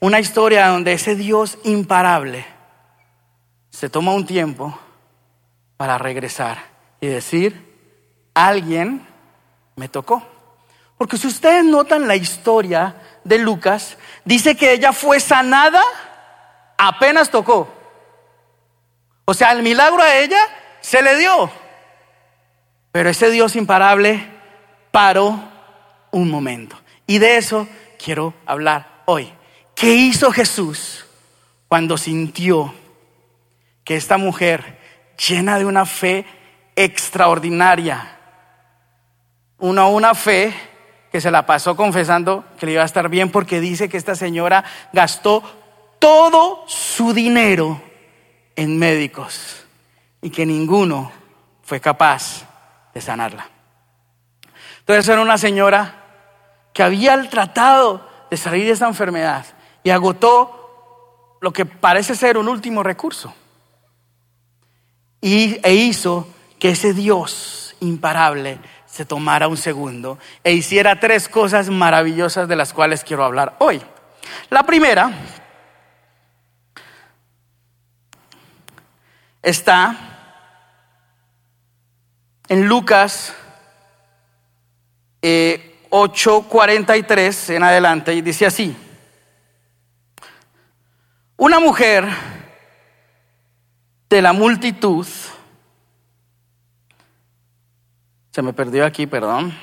una 0.00 0.20
historia 0.20 0.68
donde 0.68 0.92
ese 0.92 1.16
Dios 1.16 1.58
imparable 1.64 2.46
se 3.70 3.90
toma 3.90 4.12
un 4.12 4.24
tiempo 4.24 4.78
para 5.76 5.98
regresar 5.98 6.58
y 7.00 7.08
decir, 7.08 7.74
alguien 8.32 9.04
me 9.74 9.88
tocó. 9.88 10.22
Porque 10.96 11.18
si 11.18 11.26
ustedes 11.26 11.64
notan 11.64 12.06
la 12.06 12.14
historia 12.14 12.94
de 13.24 13.38
Lucas, 13.38 13.98
dice 14.24 14.56
que 14.56 14.72
ella 14.72 14.92
fue 14.92 15.18
sanada 15.18 15.82
apenas 16.78 17.30
tocó. 17.30 17.68
O 19.24 19.34
sea, 19.34 19.52
el 19.52 19.62
milagro 19.62 20.02
a 20.02 20.16
ella 20.16 20.38
se 20.80 21.02
le 21.02 21.16
dio. 21.16 21.50
Pero 22.92 23.08
ese 23.08 23.30
Dios 23.30 23.56
imparable 23.56 24.24
paró 24.92 25.40
un 26.12 26.30
momento. 26.30 26.78
Y 27.06 27.18
de 27.18 27.36
eso 27.36 27.68
quiero 28.02 28.34
hablar 28.46 29.02
hoy. 29.06 29.32
¿Qué 29.74 29.94
hizo 29.94 30.32
Jesús 30.32 31.04
cuando 31.68 31.98
sintió 31.98 32.74
que 33.84 33.96
esta 33.96 34.16
mujer, 34.16 34.78
llena 35.28 35.58
de 35.58 35.66
una 35.66 35.84
fe 35.84 36.24
extraordinaria, 36.76 38.18
una, 39.58 39.86
una 39.86 40.14
fe 40.14 40.54
que 41.12 41.20
se 41.20 41.30
la 41.30 41.46
pasó 41.46 41.76
confesando 41.76 42.44
que 42.58 42.66
le 42.66 42.72
iba 42.72 42.82
a 42.82 42.86
estar 42.86 43.08
bien 43.08 43.30
porque 43.30 43.60
dice 43.60 43.88
que 43.88 43.96
esta 43.96 44.16
señora 44.16 44.64
gastó 44.92 45.42
todo 45.98 46.64
su 46.66 47.12
dinero 47.12 47.80
en 48.56 48.78
médicos 48.78 49.64
y 50.22 50.30
que 50.30 50.44
ninguno 50.46 51.12
fue 51.62 51.80
capaz 51.80 52.44
de 52.92 53.00
sanarla. 53.00 53.48
Entonces 54.80 55.08
era 55.08 55.22
una 55.22 55.38
señora 55.38 56.03
que 56.74 56.82
había 56.82 57.30
tratado 57.30 58.06
de 58.30 58.36
salir 58.36 58.66
de 58.66 58.72
esa 58.72 58.88
enfermedad 58.88 59.46
y 59.82 59.90
agotó 59.90 61.38
lo 61.40 61.52
que 61.52 61.64
parece 61.64 62.14
ser 62.14 62.36
un 62.36 62.48
último 62.48 62.82
recurso. 62.82 63.32
Y, 65.20 65.60
e 65.62 65.74
hizo 65.74 66.28
que 66.58 66.70
ese 66.70 66.92
Dios 66.92 67.76
imparable 67.80 68.58
se 68.86 69.04
tomara 69.04 69.48
un 69.48 69.56
segundo 69.56 70.18
e 70.42 70.52
hiciera 70.52 71.00
tres 71.00 71.28
cosas 71.28 71.70
maravillosas 71.70 72.48
de 72.48 72.56
las 72.56 72.72
cuales 72.72 73.04
quiero 73.04 73.24
hablar 73.24 73.56
hoy. 73.60 73.80
La 74.50 74.64
primera 74.64 75.12
está 79.42 79.96
en 82.48 82.66
Lucas 82.66 83.32
eh, 85.22 85.73
8:43 85.96 87.50
en 87.50 87.62
adelante 87.62 88.12
y 88.12 88.20
dice 88.20 88.44
así. 88.44 88.76
Una 91.36 91.60
mujer 91.60 92.04
de 94.10 94.20
la 94.20 94.32
multitud, 94.32 95.06
se 98.32 98.42
me 98.42 98.52
perdió 98.52 98.84
aquí, 98.84 99.06
perdón. 99.06 99.56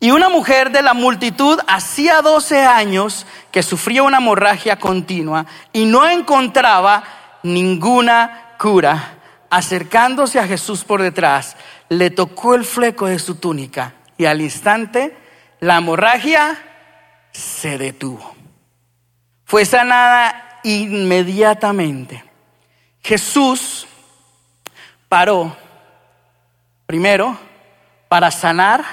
Y 0.00 0.10
una 0.10 0.28
mujer 0.28 0.72
de 0.72 0.82
la 0.82 0.94
multitud 0.94 1.60
hacía 1.68 2.20
12 2.20 2.64
años 2.64 3.26
que 3.52 3.62
sufría 3.62 4.02
una 4.02 4.16
hemorragia 4.16 4.76
continua 4.76 5.46
y 5.72 5.84
no 5.84 6.08
encontraba 6.08 7.19
ninguna 7.42 8.54
cura, 8.58 9.16
acercándose 9.50 10.38
a 10.38 10.46
Jesús 10.46 10.84
por 10.84 11.02
detrás, 11.02 11.56
le 11.88 12.10
tocó 12.10 12.54
el 12.54 12.64
fleco 12.64 13.06
de 13.06 13.18
su 13.18 13.36
túnica 13.36 13.94
y 14.16 14.26
al 14.26 14.40
instante 14.40 15.16
la 15.60 15.78
hemorragia 15.78 16.58
se 17.32 17.78
detuvo. 17.78 18.34
Fue 19.44 19.64
sanada 19.64 20.60
inmediatamente. 20.62 22.24
Jesús 23.02 23.86
paró 25.08 25.56
primero 26.86 27.36
para 28.08 28.30
sanar, 28.30 28.84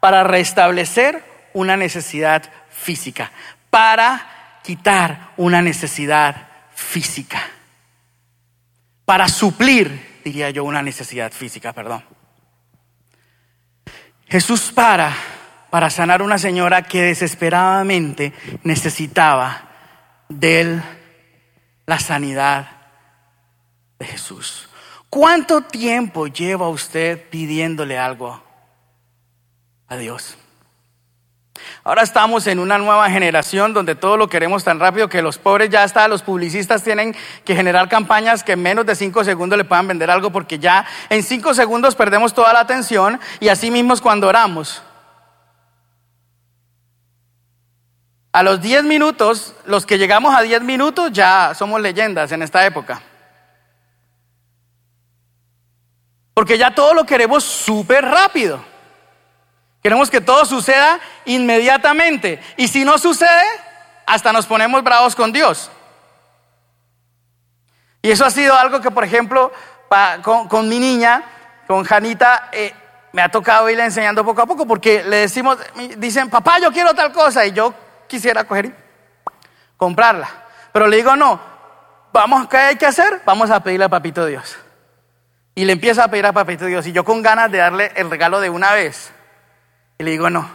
para 0.00 0.24
restablecer 0.24 1.24
una 1.52 1.76
necesidad 1.76 2.42
física, 2.70 3.30
para 3.70 4.60
quitar 4.62 5.30
una 5.36 5.62
necesidad 5.62 6.48
física, 6.74 7.40
para 9.10 9.26
suplir, 9.26 10.20
diría 10.24 10.50
yo, 10.50 10.62
una 10.62 10.82
necesidad 10.82 11.32
física, 11.32 11.72
perdón. 11.72 12.04
Jesús 14.28 14.70
para 14.70 15.12
para 15.68 15.90
sanar 15.90 16.22
una 16.22 16.38
señora 16.38 16.82
que 16.82 17.02
desesperadamente 17.02 18.32
necesitaba 18.62 19.68
de 20.28 20.80
la 21.86 21.98
sanidad 21.98 22.70
de 23.98 24.06
Jesús. 24.06 24.68
¿Cuánto 25.08 25.62
tiempo 25.62 26.28
lleva 26.28 26.68
usted 26.68 27.30
pidiéndole 27.30 27.98
algo 27.98 28.40
a 29.88 29.96
Dios? 29.96 30.38
Ahora 31.84 32.02
estamos 32.02 32.46
en 32.46 32.58
una 32.58 32.78
nueva 32.78 33.10
generación 33.10 33.74
donde 33.74 33.94
todo 33.94 34.16
lo 34.16 34.28
queremos 34.28 34.64
tan 34.64 34.80
rápido 34.80 35.08
que 35.08 35.22
los 35.22 35.38
pobres 35.38 35.68
ya 35.70 35.82
hasta 35.82 36.08
los 36.08 36.22
publicistas 36.22 36.82
tienen 36.82 37.14
que 37.44 37.54
generar 37.54 37.88
campañas 37.88 38.44
que 38.44 38.52
en 38.52 38.62
menos 38.62 38.86
de 38.86 38.94
cinco 38.94 39.24
segundos 39.24 39.58
le 39.58 39.64
puedan 39.64 39.88
vender 39.88 40.10
algo 40.10 40.30
porque 40.30 40.58
ya 40.58 40.86
en 41.08 41.22
cinco 41.22 41.52
segundos 41.54 41.94
perdemos 41.94 42.32
toda 42.32 42.52
la 42.52 42.60
atención 42.60 43.20
y 43.40 43.48
así 43.48 43.70
mismo 43.70 43.90
cuando 44.00 44.28
oramos. 44.28 44.82
A 48.32 48.44
los 48.44 48.60
10 48.60 48.84
minutos, 48.84 49.54
los 49.64 49.84
que 49.84 49.98
llegamos 49.98 50.34
a 50.34 50.42
10 50.42 50.62
minutos 50.62 51.10
ya 51.12 51.52
somos 51.54 51.80
leyendas 51.80 52.30
en 52.30 52.42
esta 52.42 52.64
época. 52.64 53.02
Porque 56.32 56.56
ya 56.56 56.72
todo 56.72 56.94
lo 56.94 57.04
queremos 57.04 57.42
súper 57.42 58.04
rápido. 58.04 58.69
Queremos 59.82 60.10
que 60.10 60.20
todo 60.20 60.44
suceda 60.44 61.00
inmediatamente. 61.24 62.40
Y 62.56 62.68
si 62.68 62.84
no 62.84 62.98
sucede, 62.98 63.44
hasta 64.06 64.32
nos 64.32 64.46
ponemos 64.46 64.82
bravos 64.82 65.16
con 65.16 65.32
Dios. 65.32 65.70
Y 68.02 68.10
eso 68.10 68.24
ha 68.24 68.30
sido 68.30 68.56
algo 68.56 68.80
que, 68.80 68.90
por 68.90 69.04
ejemplo, 69.04 69.52
con, 70.48 70.68
mi 70.68 70.78
niña, 70.78 71.22
con 71.66 71.84
Janita, 71.84 72.48
eh, 72.52 72.72
me 73.12 73.22
ha 73.22 73.28
tocado 73.28 73.68
irle 73.68 73.84
enseñando 73.84 74.24
poco 74.24 74.42
a 74.42 74.46
poco, 74.46 74.66
porque 74.66 75.02
le 75.04 75.16
decimos, 75.16 75.58
dicen, 75.98 76.30
papá, 76.30 76.58
yo 76.60 76.72
quiero 76.72 76.94
tal 76.94 77.12
cosa, 77.12 77.44
y 77.44 77.52
yo 77.52 77.74
quisiera 78.06 78.44
coger 78.44 78.66
y 78.66 78.74
comprarla. 79.76 80.28
Pero 80.72 80.86
le 80.86 80.96
digo, 80.96 81.16
no, 81.16 81.40
vamos, 82.12 82.48
¿qué 82.48 82.56
hay 82.56 82.76
que 82.76 82.86
hacer? 82.86 83.22
Vamos 83.24 83.50
a 83.50 83.60
pedirle 83.62 83.86
a 83.86 83.88
Papito 83.88 84.24
Dios. 84.26 84.56
Y 85.54 85.64
le 85.64 85.72
empieza 85.72 86.04
a 86.04 86.08
pedir 86.08 86.26
a 86.26 86.32
Papito 86.32 86.66
Dios. 86.66 86.86
Y 86.86 86.92
yo 86.92 87.04
con 87.04 87.22
ganas 87.22 87.50
de 87.50 87.58
darle 87.58 87.92
el 87.96 88.10
regalo 88.10 88.40
de 88.40 88.50
una 88.50 88.72
vez. 88.72 89.12
Y 90.00 90.02
le 90.02 90.12
digo, 90.12 90.30
no. 90.30 90.48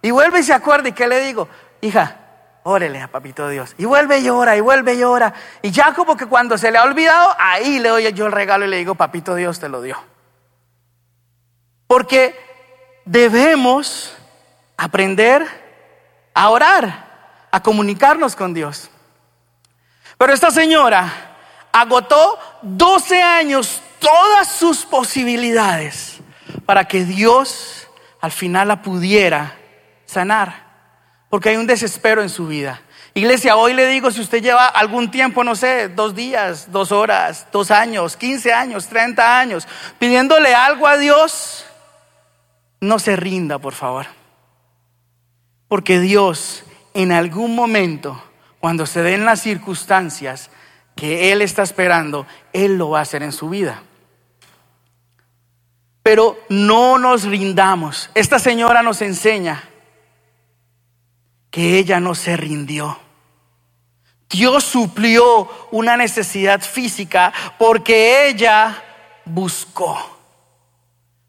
Y 0.00 0.12
vuelve 0.12 0.38
y 0.38 0.42
se 0.44 0.52
acuerda. 0.52 0.88
¿Y 0.88 0.92
qué 0.92 1.08
le 1.08 1.18
digo? 1.22 1.48
Hija, 1.80 2.18
órele 2.62 3.00
a 3.00 3.08
Papito 3.08 3.48
Dios. 3.48 3.74
Y 3.76 3.84
vuelve 3.84 4.20
y 4.20 4.22
llora, 4.22 4.56
y 4.56 4.60
vuelve 4.60 4.94
y 4.94 4.98
llora. 5.00 5.34
Y 5.60 5.72
ya 5.72 5.92
como 5.92 6.16
que 6.16 6.26
cuando 6.26 6.56
se 6.56 6.70
le 6.70 6.78
ha 6.78 6.84
olvidado, 6.84 7.34
ahí 7.36 7.80
le 7.80 7.88
doy 7.88 8.12
yo 8.12 8.26
el 8.26 8.32
regalo 8.32 8.64
y 8.64 8.68
le 8.68 8.76
digo, 8.76 8.94
Papito 8.94 9.34
Dios 9.34 9.58
te 9.58 9.68
lo 9.68 9.82
dio. 9.82 9.96
Porque 11.88 12.38
debemos 13.04 14.16
aprender 14.76 15.48
a 16.32 16.48
orar, 16.50 17.48
a 17.50 17.60
comunicarnos 17.60 18.36
con 18.36 18.54
Dios. 18.54 18.88
Pero 20.16 20.32
esta 20.32 20.52
señora 20.52 21.12
agotó 21.72 22.38
12 22.62 23.20
años 23.20 23.82
todas 23.98 24.46
sus 24.46 24.86
posibilidades 24.86 26.20
para 26.66 26.84
que 26.84 27.04
Dios 27.04 27.81
al 28.22 28.30
final 28.30 28.68
la 28.68 28.80
pudiera 28.80 29.58
sanar. 30.06 30.70
Porque 31.28 31.50
hay 31.50 31.56
un 31.56 31.66
desespero 31.66 32.22
en 32.22 32.30
su 32.30 32.46
vida. 32.46 32.80
Iglesia, 33.14 33.56
hoy 33.56 33.74
le 33.74 33.86
digo, 33.88 34.10
si 34.10 34.20
usted 34.20 34.42
lleva 34.42 34.66
algún 34.66 35.10
tiempo, 35.10 35.44
no 35.44 35.54
sé, 35.54 35.88
dos 35.88 36.14
días, 36.14 36.70
dos 36.70 36.92
horas, 36.92 37.48
dos 37.52 37.70
años, 37.70 38.16
quince 38.16 38.52
años, 38.52 38.86
treinta 38.86 39.38
años, 39.38 39.66
pidiéndole 39.98 40.54
algo 40.54 40.86
a 40.86 40.96
Dios, 40.96 41.66
no 42.80 42.98
se 42.98 43.16
rinda, 43.16 43.58
por 43.58 43.74
favor. 43.74 44.06
Porque 45.68 46.00
Dios 46.00 46.64
en 46.94 47.12
algún 47.12 47.54
momento, 47.54 48.22
cuando 48.60 48.86
se 48.86 49.02
den 49.02 49.24
las 49.24 49.40
circunstancias 49.40 50.50
que 50.94 51.32
Él 51.32 51.42
está 51.42 51.62
esperando, 51.62 52.26
Él 52.52 52.78
lo 52.78 52.90
va 52.90 53.00
a 53.00 53.02
hacer 53.02 53.22
en 53.22 53.32
su 53.32 53.48
vida. 53.48 53.82
Pero 56.02 56.38
no 56.48 56.98
nos 56.98 57.24
rindamos. 57.24 58.10
Esta 58.14 58.38
señora 58.38 58.82
nos 58.82 59.02
enseña 59.02 59.68
que 61.50 61.78
ella 61.78 62.00
no 62.00 62.14
se 62.14 62.36
rindió. 62.36 62.98
Dios 64.28 64.64
suplió 64.64 65.68
una 65.70 65.96
necesidad 65.96 66.62
física 66.62 67.32
porque 67.58 68.28
ella 68.28 68.82
buscó, 69.26 70.18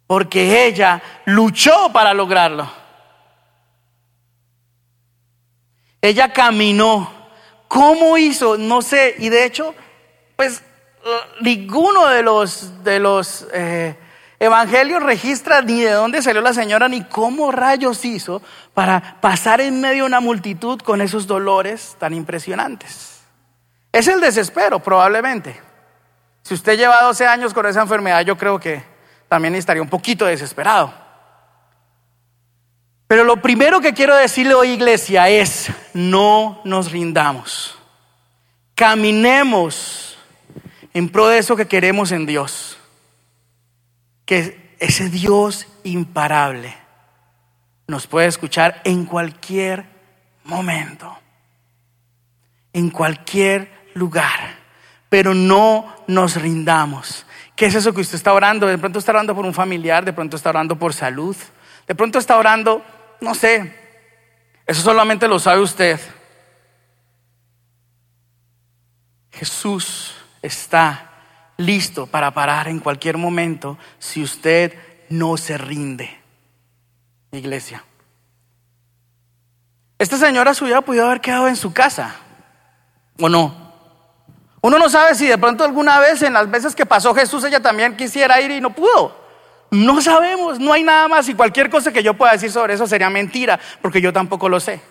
porque 0.08 0.66
ella 0.66 1.02
luchó 1.26 1.92
para 1.92 2.14
lograrlo. 2.14 2.72
Ella 6.02 6.32
caminó. 6.32 7.12
¿Cómo 7.68 8.18
hizo? 8.18 8.58
No 8.58 8.82
sé. 8.82 9.16
Y 9.20 9.30
de 9.30 9.46
hecho, 9.46 9.74
pues 10.36 10.62
ninguno 11.42 12.08
de 12.08 12.24
los, 12.24 12.84
de 12.84 13.00
los 13.00 13.48
eh, 13.54 13.98
evangelios 14.44 15.02
registra 15.02 15.62
ni 15.62 15.82
de 15.82 15.92
dónde 15.92 16.22
salió 16.22 16.42
la 16.42 16.54
señora, 16.54 16.90
ni 16.90 17.02
cómo 17.06 17.52
rayos 17.52 18.04
hizo 18.04 18.42
para 18.74 19.22
pasar 19.22 19.62
en 19.62 19.80
medio 19.80 20.04
de 20.04 20.08
una 20.08 20.20
multitud 20.20 20.82
con 20.82 21.00
esos 21.00 21.28
dolores 21.28 21.96
tan 21.98 22.14
impresionantes. 22.14 23.22
Es 23.94 24.08
el 24.10 24.20
desespero, 24.20 24.80
probablemente. 24.80 25.62
Si 26.42 26.54
usted 26.54 26.78
lleva 26.78 27.04
12 27.04 27.26
años 27.26 27.54
con 27.54 27.66
esa 27.66 27.82
enfermedad, 27.82 28.22
yo 28.26 28.38
creo 28.38 28.60
que 28.60 28.84
también 29.30 29.56
estaría 29.56 29.82
un 29.82 29.90
poquito 29.90 30.26
desesperado. 30.26 30.94
Pero 33.08 33.24
lo 33.24 33.38
primero 33.38 33.80
que 33.80 33.94
quiero 33.94 34.14
decirle 34.16 34.56
hoy, 34.56 34.72
iglesia, 34.72 35.30
es 35.30 35.70
no 35.94 36.60
nos 36.66 36.92
rindamos. 36.92 37.78
Caminemos 38.76 40.18
en 40.94 41.08
pro 41.08 41.28
de 41.28 41.38
eso 41.38 41.56
que 41.56 41.68
queremos 41.68 42.12
en 42.12 42.26
Dios. 42.26 42.78
Ese 44.80 45.10
Dios 45.10 45.68
imparable 45.84 46.76
nos 47.88 48.08
puede 48.08 48.28
escuchar 48.28 48.82
en 48.84 49.06
cualquier 49.06 49.86
momento, 50.44 51.18
en 52.74 52.90
cualquier 52.90 53.90
lugar. 53.94 54.62
Pero 55.10 55.34
no 55.34 55.94
nos 56.08 56.42
rindamos. 56.42 57.26
¿Qué 57.56 57.68
es 57.68 57.76
eso 57.76 57.94
que 57.94 58.02
usted 58.02 58.16
está 58.16 58.34
orando? 58.34 58.66
De 58.66 58.78
pronto 58.78 59.00
está 59.00 59.12
orando 59.12 59.36
por 59.36 59.46
un 59.46 59.54
familiar, 59.54 60.04
de 60.04 60.14
pronto 60.14 60.38
está 60.38 60.50
orando 60.50 60.78
por 60.78 60.94
salud, 60.94 61.36
de 61.88 61.94
pronto 61.96 62.18
está 62.18 62.38
orando 62.38 62.84
no 63.24 63.34
sé, 63.34 63.74
eso 64.68 64.82
solamente 64.82 65.28
lo 65.28 65.40
sabe 65.40 65.62
usted. 65.62 66.00
Jesús 69.32 70.14
está 70.42 71.10
listo 71.66 72.08
para 72.08 72.32
parar 72.32 72.68
en 72.68 72.80
cualquier 72.80 73.18
momento 73.18 73.78
si 74.00 74.24
usted 74.24 74.74
no 75.10 75.38
se 75.38 75.58
rinde, 75.58 76.10
iglesia. 77.32 77.84
Esta 79.98 80.18
señora 80.18 80.54
su 80.54 80.66
hubiera 80.66 80.82
podido 80.82 81.06
haber 81.06 81.22
quedado 81.22 81.48
en 81.48 81.56
su 81.56 81.74
casa, 81.74 82.16
¿o 83.20 83.30
no? 83.30 83.64
Uno 84.62 84.80
no 84.80 84.90
sabe 84.90 85.16
si 85.16 85.28
de 85.28 85.38
pronto 85.38 85.64
alguna 85.64 86.00
vez 86.00 86.22
en 86.22 86.34
las 86.34 86.50
veces 86.50 86.76
que 86.76 86.86
pasó 86.86 87.14
Jesús 87.14 87.44
ella 87.44 87.62
también 87.62 87.98
quisiera 87.98 88.40
ir 88.42 88.52
y 88.52 88.62
no 88.62 88.74
pudo. 88.74 89.22
No 89.72 90.02
sabemos, 90.02 90.60
no 90.60 90.72
hay 90.72 90.84
nada 90.84 91.08
más 91.08 91.28
y 91.30 91.34
cualquier 91.34 91.70
cosa 91.70 91.92
que 91.92 92.04
yo 92.04 92.14
pueda 92.14 92.34
decir 92.34 92.52
sobre 92.52 92.76
eso 92.76 92.86
sería 92.86 93.10
mentira, 93.10 93.60
porque 93.82 94.02
yo 94.02 94.14
tampoco 94.14 94.48
lo 94.48 94.60
sé. 94.60 94.82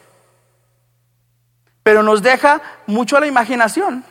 Pero 1.83 2.03
nos 2.03 2.23
deja 2.23 2.61
mucho 2.87 3.17
a 3.17 3.21
la 3.21 3.27
imaginación. 3.27 4.05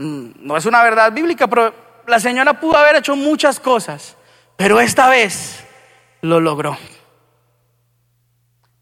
Mm, 0.00 0.46
no 0.46 0.56
es 0.56 0.64
una 0.64 0.82
verdad 0.82 1.12
bíblica, 1.12 1.46
pero 1.46 1.74
la 2.06 2.18
señora 2.18 2.58
pudo 2.58 2.78
haber 2.78 2.96
hecho 2.96 3.16
muchas 3.16 3.60
cosas, 3.60 4.16
pero 4.56 4.80
esta 4.80 5.10
vez 5.10 5.62
lo 6.22 6.40
logró. 6.40 6.78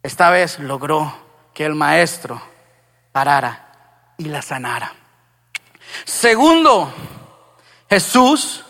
Esta 0.01 0.31
vez 0.31 0.61
logró 0.61 1.13
que 1.53 1.65
el 1.65 1.75
maestro 1.75 2.41
parara 3.11 4.15
y 4.17 4.27
la 4.27 4.43
sanara. 4.43 4.93
Segundo, 6.05 6.95
Jesús 7.91 8.65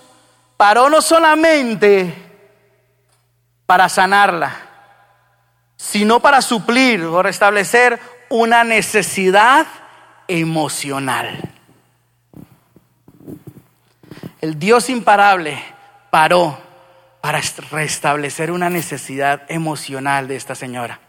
paró 0.56 0.88
no 0.88 1.02
solamente 1.02 2.14
para 3.66 3.90
sanarla, 3.90 4.56
sino 5.76 6.20
para 6.20 6.40
suplir 6.40 7.04
o 7.04 7.22
restablecer 7.22 8.00
una 8.30 8.64
necesidad 8.64 9.66
emocional. 10.26 11.58
El 14.40 14.59
Dios 14.59 14.88
imparable 14.88 15.62
paró 16.11 16.59
para 17.20 17.40
restablecer 17.70 18.51
una 18.51 18.70
necesidad 18.70 19.42
emocional 19.48 20.29
de 20.29 20.37
esta 20.37 20.55
señora. 20.55 21.01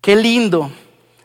Qué 0.00 0.14
lindo 0.14 0.70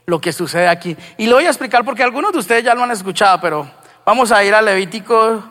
lo 0.06 0.20
que 0.20 0.34
sucede 0.34 0.68
aquí. 0.68 0.98
Y 1.18 1.28
lo 1.28 1.36
voy 1.36 1.46
a 1.46 1.50
explicar 1.50 1.86
porque 1.86 2.04
algunos 2.04 2.32
de 2.32 2.40
ustedes 2.40 2.64
ya 2.64 2.74
lo 2.74 2.84
han 2.84 2.92
escuchado, 2.92 3.40
pero 3.40 3.70
vamos 4.04 4.32
a 4.32 4.44
ir 4.44 4.54
a 4.54 4.62
Levítico 4.62 5.44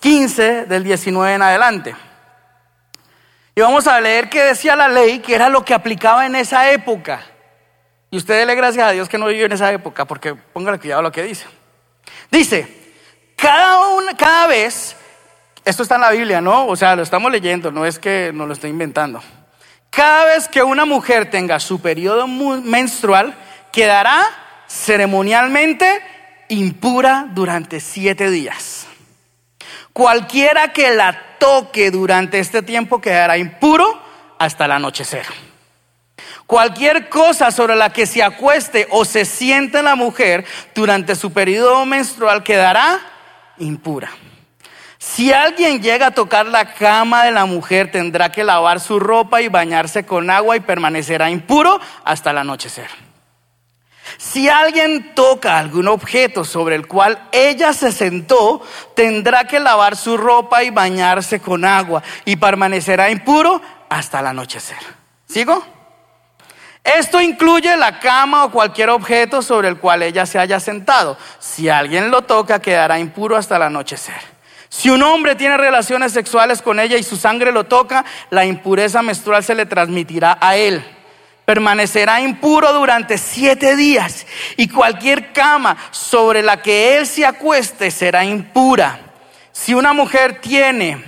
15 0.00 0.66
del 0.66 0.82
19 0.82 1.34
en 1.34 1.42
adelante. 1.42 1.94
Y 3.54 3.60
vamos 3.60 3.86
a 3.86 4.00
leer 4.00 4.28
qué 4.28 4.42
decía 4.42 4.74
la 4.74 4.88
ley, 4.88 5.20
que 5.20 5.34
era 5.34 5.48
lo 5.48 5.64
que 5.64 5.74
aplicaba 5.74 6.26
en 6.26 6.34
esa 6.34 6.70
época. 6.70 7.22
Y 8.10 8.16
usted 8.16 8.44
le 8.46 8.54
gracias 8.56 8.88
a 8.88 8.90
Dios 8.90 9.08
que 9.08 9.18
no 9.18 9.26
vivió 9.26 9.46
en 9.46 9.52
esa 9.52 9.72
época, 9.72 10.04
porque 10.04 10.34
póngale 10.34 10.78
cuidado 10.80 11.00
a 11.00 11.02
lo 11.02 11.12
que 11.12 11.22
dice. 11.22 11.46
Dice, 12.30 12.79
cada, 13.40 13.88
una, 13.88 14.16
cada 14.16 14.46
vez, 14.46 14.96
esto 15.64 15.82
está 15.82 15.94
en 15.94 16.02
la 16.02 16.10
Biblia, 16.10 16.40
¿no? 16.40 16.66
O 16.66 16.76
sea, 16.76 16.94
lo 16.94 17.02
estamos 17.02 17.32
leyendo, 17.32 17.70
no 17.70 17.86
es 17.86 17.98
que 17.98 18.32
nos 18.34 18.46
lo 18.46 18.52
estoy 18.52 18.70
inventando. 18.70 19.22
Cada 19.90 20.26
vez 20.26 20.46
que 20.46 20.62
una 20.62 20.84
mujer 20.84 21.30
tenga 21.30 21.58
su 21.58 21.80
periodo 21.80 22.28
menstrual, 22.28 23.34
quedará 23.72 24.24
ceremonialmente 24.68 26.02
impura 26.48 27.26
durante 27.30 27.80
siete 27.80 28.30
días. 28.30 28.86
Cualquiera 29.92 30.72
que 30.72 30.94
la 30.94 31.38
toque 31.38 31.90
durante 31.90 32.38
este 32.38 32.62
tiempo 32.62 33.00
quedará 33.00 33.38
impuro 33.38 34.00
hasta 34.38 34.66
el 34.66 34.72
anochecer. 34.72 35.26
Cualquier 36.46 37.08
cosa 37.08 37.50
sobre 37.50 37.76
la 37.76 37.90
que 37.90 38.06
se 38.06 38.22
acueste 38.22 38.86
o 38.90 39.04
se 39.04 39.24
siente 39.24 39.82
la 39.82 39.94
mujer 39.94 40.44
durante 40.74 41.14
su 41.14 41.32
periodo 41.32 41.86
menstrual 41.86 42.42
quedará 42.42 43.00
impura. 43.60 44.10
Si 44.98 45.32
alguien 45.32 45.80
llega 45.80 46.08
a 46.08 46.10
tocar 46.10 46.44
la 46.44 46.74
cama 46.74 47.24
de 47.24 47.30
la 47.30 47.46
mujer, 47.46 47.90
tendrá 47.90 48.30
que 48.30 48.44
lavar 48.44 48.80
su 48.80 49.00
ropa 49.00 49.40
y 49.40 49.48
bañarse 49.48 50.04
con 50.04 50.28
agua 50.28 50.56
y 50.56 50.60
permanecerá 50.60 51.30
impuro 51.30 51.80
hasta 52.04 52.32
el 52.32 52.38
anochecer. 52.38 52.90
Si 54.18 54.48
alguien 54.48 55.14
toca 55.14 55.58
algún 55.58 55.88
objeto 55.88 56.44
sobre 56.44 56.74
el 56.74 56.86
cual 56.86 57.28
ella 57.32 57.72
se 57.72 57.92
sentó, 57.92 58.60
tendrá 58.94 59.44
que 59.44 59.60
lavar 59.60 59.96
su 59.96 60.18
ropa 60.18 60.64
y 60.64 60.70
bañarse 60.70 61.40
con 61.40 61.64
agua 61.64 62.02
y 62.26 62.36
permanecerá 62.36 63.10
impuro 63.10 63.62
hasta 63.88 64.20
el 64.20 64.26
anochecer. 64.26 64.78
¿Sigo? 65.26 65.79
Esto 66.82 67.20
incluye 67.20 67.76
la 67.76 68.00
cama 68.00 68.44
o 68.44 68.50
cualquier 68.50 68.90
objeto 68.90 69.42
sobre 69.42 69.68
el 69.68 69.76
cual 69.78 70.02
ella 70.02 70.26
se 70.26 70.38
haya 70.38 70.58
sentado. 70.58 71.16
Si 71.38 71.68
alguien 71.68 72.10
lo 72.10 72.22
toca, 72.22 72.60
quedará 72.60 72.98
impuro 72.98 73.36
hasta 73.36 73.56
el 73.56 73.62
anochecer. 73.62 74.20
Si 74.68 74.88
un 74.88 75.02
hombre 75.02 75.34
tiene 75.34 75.56
relaciones 75.56 76.12
sexuales 76.12 76.62
con 76.62 76.80
ella 76.80 76.96
y 76.96 77.02
su 77.02 77.16
sangre 77.16 77.52
lo 77.52 77.64
toca, 77.64 78.04
la 78.30 78.44
impureza 78.44 79.02
menstrual 79.02 79.44
se 79.44 79.54
le 79.54 79.66
transmitirá 79.66 80.38
a 80.40 80.56
él 80.56 80.84
permanecerá 81.50 82.20
impuro 82.20 82.72
durante 82.72 83.18
siete 83.18 83.74
días 83.74 84.24
y 84.56 84.68
cualquier 84.68 85.32
cama 85.32 85.76
sobre 85.90 86.44
la 86.44 86.62
que 86.62 86.96
él 86.96 87.08
se 87.08 87.26
acueste 87.26 87.90
será 87.90 88.24
impura. 88.24 89.00
Si 89.50 89.74
una 89.74 89.92
mujer 89.92 90.40
tiene 90.40 91.02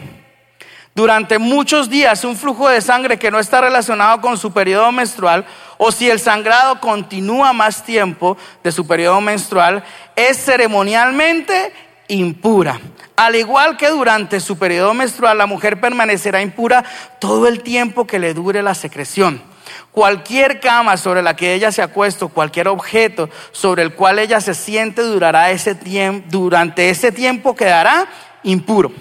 durante 0.95 1.39
muchos 1.39 1.89
días 1.89 2.25
un 2.25 2.37
flujo 2.37 2.69
de 2.69 2.81
sangre 2.81 3.19
que 3.19 3.31
no 3.31 3.39
está 3.39 3.61
relacionado 3.61 4.21
con 4.21 4.37
su 4.37 4.53
periodo 4.53 4.93
menstrual, 4.93 5.47
o 5.79 5.91
si 5.91 6.11
el 6.11 6.21
sangrado 6.21 6.81
continúa 6.81 7.53
más 7.53 7.85
tiempo 7.85 8.37
de 8.63 8.73
su 8.73 8.87
periodo 8.87 9.21
menstrual, 9.21 9.83
es 10.17 10.45
ceremonialmente 10.45 11.73
impura. 12.09 12.81
Al 13.17 13.37
igual 13.37 13.77
que 13.77 13.89
durante 13.89 14.41
su 14.41 14.59
periodo 14.59 14.95
menstrual, 14.95 15.39
la 15.39 15.47
mujer 15.47 15.81
permanecerá 15.81 16.43
impura 16.43 16.85
todo 17.19 17.49
el 17.49 17.63
tiempo 17.63 18.07
que 18.07 18.19
le 18.19 18.35
dure 18.35 18.63
la 18.63 18.75
secreción. 18.75 19.43
Cualquier 19.91 20.61
cama 20.61 20.97
sobre 20.97 21.23
la 21.23 21.37
que 21.37 21.55
ella 21.55 21.73
se 21.73 21.83
acuesta, 21.83 22.27
cualquier 22.27 22.69
objeto 22.69 23.29
sobre 23.53 23.83
el 23.83 23.95
cual 23.95 24.19
ella 24.19 24.41
se 24.41 24.55
siente 24.55 25.03
durará 25.03 25.51
ese 25.51 25.75
tiempo, 25.75 26.27
durante 26.31 26.91
ese 26.91 27.13
tiempo 27.13 27.55
quedará 27.55 28.07
impuro. 28.43 28.93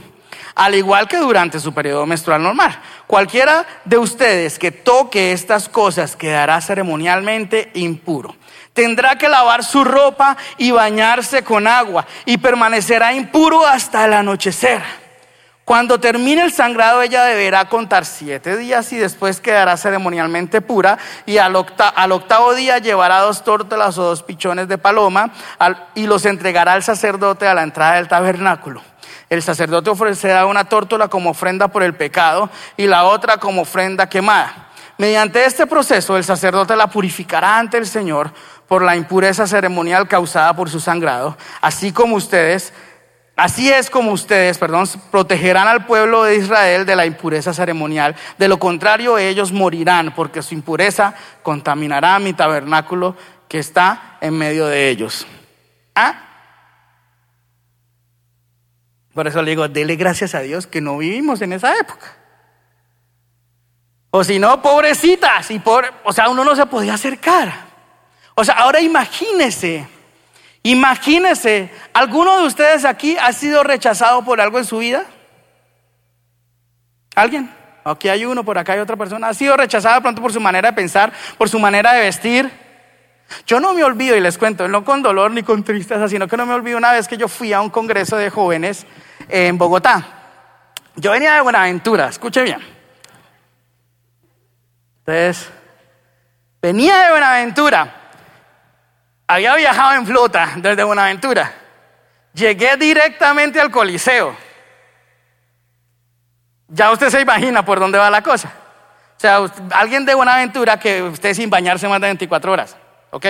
Al 0.55 0.75
igual 0.75 1.07
que 1.07 1.17
durante 1.17 1.59
su 1.59 1.73
periodo 1.73 2.05
menstrual 2.05 2.43
normal. 2.43 2.79
Cualquiera 3.07 3.65
de 3.85 3.97
ustedes 3.97 4.59
que 4.59 4.71
toque 4.71 5.31
estas 5.31 5.69
cosas 5.69 6.15
quedará 6.15 6.59
ceremonialmente 6.61 7.71
impuro. 7.73 8.35
Tendrá 8.73 9.17
que 9.17 9.27
lavar 9.27 9.63
su 9.63 9.83
ropa 9.83 10.37
y 10.57 10.71
bañarse 10.71 11.43
con 11.43 11.67
agua 11.67 12.05
y 12.25 12.37
permanecerá 12.37 13.13
impuro 13.13 13.65
hasta 13.65 14.05
el 14.05 14.13
anochecer. 14.13 14.81
Cuando 15.65 15.99
termine 15.99 16.43
el 16.43 16.51
sangrado, 16.51 17.01
ella 17.01 17.23
deberá 17.23 17.69
contar 17.69 18.05
siete 18.05 18.57
días 18.57 18.91
y 18.91 18.97
después 18.97 19.39
quedará 19.39 19.77
ceremonialmente 19.77 20.59
pura. 20.59 20.97
Y 21.25 21.37
al, 21.37 21.55
octavo 21.55 22.55
día 22.55 22.79
llevará 22.79 23.19
dos 23.19 23.43
tórtolas 23.43 23.97
o 23.97 24.03
dos 24.03 24.23
pichones 24.23 24.67
de 24.67 24.77
paloma 24.77 25.31
y 25.95 26.07
los 26.07 26.25
entregará 26.25 26.73
al 26.73 26.83
sacerdote 26.83 27.47
a 27.47 27.53
la 27.53 27.63
entrada 27.63 27.95
del 27.95 28.07
tabernáculo. 28.07 28.81
El 29.31 29.41
sacerdote 29.41 29.89
ofrecerá 29.89 30.45
una 30.45 30.65
tórtola 30.65 31.07
como 31.07 31.29
ofrenda 31.29 31.69
por 31.69 31.83
el 31.83 31.95
pecado 31.95 32.49
y 32.75 32.85
la 32.85 33.05
otra 33.05 33.37
como 33.37 33.61
ofrenda 33.61 34.09
quemada. 34.09 34.67
Mediante 34.97 35.45
este 35.45 35.65
proceso, 35.65 36.17
el 36.17 36.25
sacerdote 36.25 36.75
la 36.75 36.87
purificará 36.87 37.57
ante 37.57 37.77
el 37.77 37.87
Señor 37.87 38.33
por 38.67 38.81
la 38.83 38.97
impureza 38.97 39.47
ceremonial 39.47 40.09
causada 40.09 40.53
por 40.53 40.69
su 40.69 40.81
sangrado, 40.81 41.37
así 41.61 41.93
como 41.93 42.17
ustedes 42.17 42.73
Así 43.37 43.71
es 43.71 43.89
como 43.89 44.11
ustedes, 44.11 44.57
perdón, 44.57 44.85
protegerán 45.09 45.67
al 45.67 45.85
pueblo 45.85 46.25
de 46.25 46.35
Israel 46.35 46.85
de 46.85 46.97
la 46.97 47.05
impureza 47.05 47.53
ceremonial. 47.53 48.15
De 48.37 48.49
lo 48.49 48.59
contrario, 48.59 49.17
ellos 49.17 49.53
morirán 49.53 50.13
porque 50.13 50.43
su 50.43 50.53
impureza 50.53 51.15
contaminará 51.41 52.19
mi 52.19 52.33
tabernáculo 52.33 53.15
que 53.47 53.57
está 53.57 54.17
en 54.19 54.37
medio 54.37 54.67
de 54.67 54.89
ellos. 54.89 55.25
¿Ah? 55.95 56.30
Por 59.13 59.27
eso 59.27 59.41
le 59.41 59.51
digo, 59.51 59.67
dele 59.67 59.95
gracias 59.95 60.35
a 60.35 60.39
Dios 60.41 60.67
que 60.67 60.81
no 60.81 60.97
vivimos 60.97 61.41
en 61.41 61.53
esa 61.53 61.77
época. 61.77 62.15
O 64.09 64.23
si 64.23 64.39
no, 64.39 64.61
pobrecitas, 64.61 65.51
y 65.51 65.59
por, 65.59 65.85
o 66.03 66.13
sea, 66.13 66.29
uno 66.29 66.43
no 66.43 66.55
se 66.55 66.65
podía 66.65 66.93
acercar. 66.93 67.53
O 68.35 68.43
sea, 68.43 68.55
ahora 68.55 68.81
imagínese 68.81 69.87
Imagínese, 70.63 71.71
¿alguno 71.91 72.39
de 72.39 72.47
ustedes 72.47 72.85
aquí 72.85 73.17
ha 73.17 73.33
sido 73.33 73.63
rechazado 73.63 74.23
por 74.23 74.39
algo 74.39 74.59
en 74.59 74.65
su 74.65 74.77
vida? 74.77 75.05
¿Alguien? 77.15 77.51
Aquí 77.83 78.09
hay 78.09 78.25
uno, 78.25 78.43
por 78.43 78.59
acá 78.59 78.73
hay 78.73 78.79
otra 78.79 78.95
persona. 78.95 79.27
¿Ha 79.27 79.33
sido 79.33 79.57
rechazado 79.57 80.01
pronto 80.01 80.21
por 80.21 80.31
su 80.31 80.39
manera 80.39 80.69
de 80.69 80.75
pensar, 80.75 81.11
por 81.37 81.49
su 81.49 81.59
manera 81.59 81.93
de 81.93 82.01
vestir? 82.01 82.51
Yo 83.45 83.59
no 83.59 83.73
me 83.73 83.83
olvido, 83.83 84.15
y 84.15 84.21
les 84.21 84.37
cuento, 84.37 84.67
no 84.67 84.83
con 84.83 85.01
dolor 85.01 85.31
ni 85.31 85.43
con 85.43 85.63
tristeza, 85.63 86.07
sino 86.07 86.27
que 86.27 86.37
no 86.37 86.45
me 86.45 86.53
olvido 86.53 86.77
una 86.77 86.91
vez 86.91 87.07
que 87.07 87.17
yo 87.17 87.27
fui 87.27 87.53
a 87.53 87.61
un 87.61 87.69
congreso 87.69 88.17
de 88.17 88.29
jóvenes 88.29 88.85
en 89.29 89.57
Bogotá. 89.57 90.05
Yo 90.95 91.11
venía 91.11 91.35
de 91.35 91.41
Buenaventura, 91.41 92.09
escuche 92.09 92.43
bien. 92.43 92.59
Entonces, 94.99 95.49
venía 96.61 96.97
de 96.97 97.11
Buenaventura 97.11 98.01
había 99.31 99.55
viajado 99.55 99.93
en 99.93 100.05
flota 100.05 100.51
desde 100.57 100.83
Buenaventura. 100.83 101.53
Llegué 102.33 102.75
directamente 102.75 103.61
al 103.61 103.71
Coliseo. 103.71 104.35
Ya 106.67 106.91
usted 106.91 107.09
se 107.09 107.21
imagina 107.21 107.63
por 107.63 107.79
dónde 107.79 107.97
va 107.97 108.09
la 108.09 108.21
cosa. 108.21 108.51
O 109.15 109.19
sea, 109.21 109.39
alguien 109.71 110.05
de 110.05 110.15
Buenaventura 110.15 110.77
que 110.77 111.01
usted 111.03 111.33
sin 111.33 111.49
bañarse 111.49 111.87
más 111.87 112.01
de 112.01 112.07
24 112.07 112.51
horas. 112.51 112.75
¿Ok? 113.11 113.25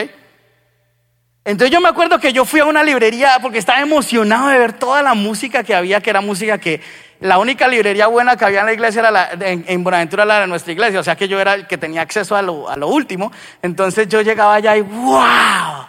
Entonces 1.44 1.72
yo 1.72 1.82
me 1.82 1.90
acuerdo 1.90 2.20
que 2.20 2.34
yo 2.34 2.46
fui 2.46 2.60
a 2.60 2.66
una 2.66 2.84
librería 2.84 3.40
porque 3.42 3.58
estaba 3.58 3.82
emocionado 3.82 4.50
de 4.50 4.60
ver 4.60 4.74
toda 4.74 5.02
la 5.02 5.16
música 5.16 5.64
que 5.64 5.74
había, 5.74 6.00
que 6.00 6.12
era 6.12 6.22
música 6.22 6.60
que 6.60 6.82
la 7.20 7.40
única 7.40 7.68
librería 7.68 8.08
buena 8.08 8.36
que 8.36 8.46
había 8.46 8.62
en 8.62 8.66
la 8.68 8.74
iglesia 8.74 9.00
era 9.00 9.12
la, 9.12 9.30
en, 9.40 9.84
Buenaventura 9.84 10.24
era 10.24 10.34
la 10.34 10.42
de 10.42 10.48
nuestra 10.48 10.72
iglesia, 10.72 11.00
o 11.00 11.04
sea 11.04 11.16
que 11.16 11.28
yo 11.28 11.40
era 11.40 11.54
el 11.56 11.68
que 11.68 11.78
tenía 11.78 12.02
acceso 12.02 12.36
a 12.36 12.42
lo, 12.42 12.70
a 12.70 12.76
lo 12.78 12.88
último. 12.88 13.32
Entonces 13.62 14.08
yo 14.08 14.22
llegaba 14.22 14.56
allá 14.56 14.76
y 14.76 14.82
¡wow! 14.82 15.88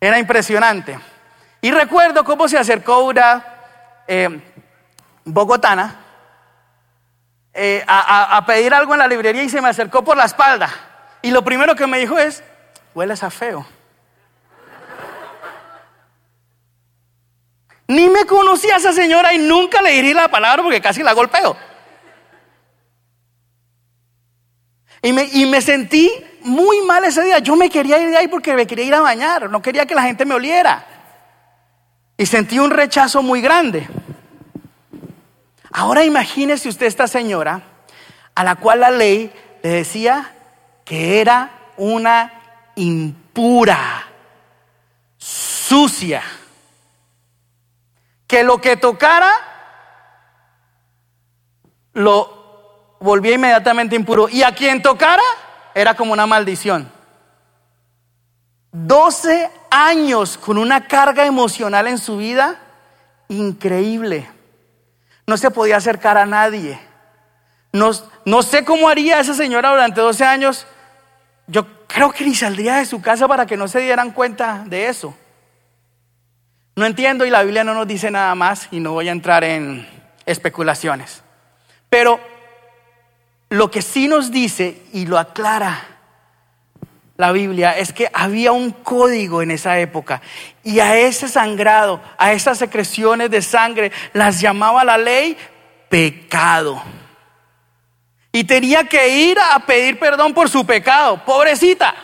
Era 0.00 0.18
impresionante. 0.18 0.98
Y 1.60 1.70
recuerdo 1.70 2.24
cómo 2.24 2.48
se 2.48 2.58
acercó 2.58 3.04
una 3.04 3.44
eh, 4.08 4.40
bogotana 5.24 5.96
eh, 7.52 7.84
a, 7.86 8.42
pedir 8.46 8.72
algo 8.72 8.94
en 8.94 9.00
la 9.00 9.08
librería 9.08 9.42
y 9.42 9.48
se 9.48 9.60
me 9.60 9.68
acercó 9.68 10.02
por 10.02 10.16
la 10.16 10.24
espalda. 10.24 10.70
Y 11.22 11.30
lo 11.30 11.42
primero 11.44 11.74
que 11.74 11.86
me 11.86 11.98
dijo 11.98 12.18
es, 12.18 12.42
hueles 12.94 13.22
a 13.22 13.30
feo. 13.30 13.66
Ni 17.88 18.08
me 18.08 18.24
conocía 18.24 18.74
a 18.74 18.78
esa 18.78 18.92
señora 18.92 19.32
y 19.34 19.38
nunca 19.38 19.82
le 19.82 19.90
dirí 19.90 20.14
la 20.14 20.28
palabra 20.28 20.62
porque 20.62 20.80
casi 20.80 21.02
la 21.02 21.12
golpeo. 21.12 21.56
Y 25.02 25.12
me, 25.12 25.24
y 25.24 25.46
me 25.46 25.60
sentí 25.60 26.08
muy 26.42 26.82
mal 26.82 27.04
ese 27.04 27.24
día. 27.24 27.38
Yo 27.40 27.56
me 27.56 27.68
quería 27.68 27.98
ir 27.98 28.10
de 28.10 28.16
ahí 28.16 28.28
porque 28.28 28.54
me 28.54 28.66
quería 28.66 28.84
ir 28.84 28.94
a 28.94 29.00
bañar. 29.00 29.50
No 29.50 29.60
quería 29.60 29.86
que 29.86 29.94
la 29.94 30.02
gente 30.02 30.24
me 30.24 30.34
oliera. 30.34 30.86
Y 32.16 32.26
sentí 32.26 32.58
un 32.58 32.70
rechazo 32.70 33.22
muy 33.22 33.40
grande. 33.40 33.88
Ahora 35.72 36.04
imagínese 36.04 36.68
usted 36.68 36.86
esta 36.86 37.08
señora 37.08 37.62
a 38.34 38.44
la 38.44 38.56
cual 38.56 38.80
la 38.80 38.90
ley 38.90 39.32
le 39.62 39.70
decía 39.70 40.32
que 40.84 41.20
era 41.20 41.50
una 41.76 42.39
impura, 42.80 44.06
sucia, 45.18 46.22
que 48.26 48.42
lo 48.42 48.60
que 48.60 48.76
tocara 48.76 49.30
lo 51.92 52.96
volvía 53.00 53.34
inmediatamente 53.34 53.96
impuro 53.96 54.28
y 54.28 54.42
a 54.42 54.54
quien 54.54 54.80
tocara 54.80 55.22
era 55.74 55.94
como 55.94 56.12
una 56.12 56.26
maldición. 56.26 56.90
12 58.72 59.50
años 59.70 60.38
con 60.38 60.56
una 60.56 60.86
carga 60.86 61.26
emocional 61.26 61.86
en 61.86 61.98
su 61.98 62.16
vida 62.16 62.60
increíble. 63.28 64.30
No 65.26 65.36
se 65.36 65.50
podía 65.50 65.76
acercar 65.76 66.16
a 66.16 66.26
nadie. 66.26 66.80
No, 67.72 67.90
no 68.24 68.42
sé 68.42 68.64
cómo 68.64 68.88
haría 68.88 69.20
esa 69.20 69.34
señora 69.34 69.70
durante 69.70 70.00
12 70.00 70.24
años. 70.24 70.66
Yo 71.50 71.66
creo 71.86 72.12
que 72.12 72.24
ni 72.24 72.34
saldría 72.34 72.76
de 72.76 72.86
su 72.86 73.02
casa 73.02 73.26
para 73.26 73.44
que 73.44 73.56
no 73.56 73.66
se 73.66 73.80
dieran 73.80 74.12
cuenta 74.12 74.62
de 74.66 74.88
eso. 74.88 75.14
No 76.76 76.86
entiendo 76.86 77.26
y 77.26 77.30
la 77.30 77.42
Biblia 77.42 77.64
no 77.64 77.74
nos 77.74 77.88
dice 77.88 78.10
nada 78.10 78.34
más 78.34 78.68
y 78.70 78.78
no 78.78 78.92
voy 78.92 79.08
a 79.08 79.12
entrar 79.12 79.42
en 79.42 79.86
especulaciones. 80.24 81.22
Pero 81.88 82.20
lo 83.48 83.70
que 83.70 83.82
sí 83.82 84.06
nos 84.06 84.30
dice 84.30 84.82
y 84.92 85.06
lo 85.06 85.18
aclara 85.18 85.90
la 87.20 87.32
Biblia 87.32 87.76
es 87.76 87.92
que 87.92 88.08
había 88.14 88.52
un 88.52 88.70
código 88.70 89.42
en 89.42 89.50
esa 89.50 89.78
época 89.78 90.22
y 90.64 90.80
a 90.80 90.96
ese 90.96 91.28
sangrado, 91.28 92.00
a 92.16 92.32
esas 92.32 92.56
secreciones 92.56 93.30
de 93.30 93.42
sangre, 93.42 93.92
las 94.14 94.40
llamaba 94.40 94.84
la 94.84 94.96
ley 94.96 95.36
pecado. 95.90 96.82
Y 98.32 98.44
tenía 98.44 98.84
que 98.84 99.08
ir 99.08 99.38
a 99.38 99.58
pedir 99.60 99.98
perdón 99.98 100.34
por 100.34 100.48
su 100.48 100.64
pecado, 100.64 101.24
pobrecita. 101.24 101.94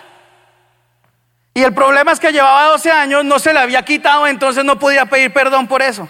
Y 1.55 1.63
el 1.63 1.73
problema 1.73 2.13
es 2.13 2.21
que 2.21 2.33
llevaba 2.33 2.65
12 2.65 2.91
años, 2.91 3.25
no 3.25 3.39
se 3.39 3.53
le 3.53 3.61
había 3.61 3.85
quitado, 3.85 4.27
entonces 4.27 4.65
no 4.65 4.79
podía 4.79 5.07
pedir 5.07 5.33
perdón 5.33 5.67
por 5.67 5.83
eso. 5.83 6.09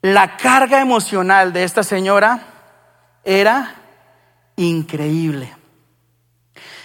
La 0.00 0.36
carga 0.36 0.80
emocional 0.80 1.52
de 1.52 1.64
esta 1.64 1.82
señora 1.82 2.40
era 3.24 3.74
increíble. 4.56 5.54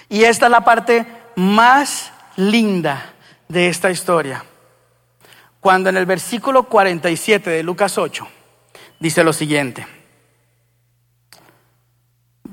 Y 0.09 0.23
esta 0.23 0.45
es 0.45 0.51
la 0.51 0.61
parte 0.61 1.05
más 1.35 2.11
linda 2.35 3.13
de 3.47 3.69
esta 3.69 3.89
historia. 3.89 4.43
Cuando 5.67 5.89
en 5.89 5.97
el 5.97 6.05
versículo 6.05 6.63
47 6.63 7.49
de 7.49 7.61
Lucas 7.61 7.97
8 7.97 8.25
dice 9.01 9.21
lo 9.21 9.33
siguiente. 9.33 9.85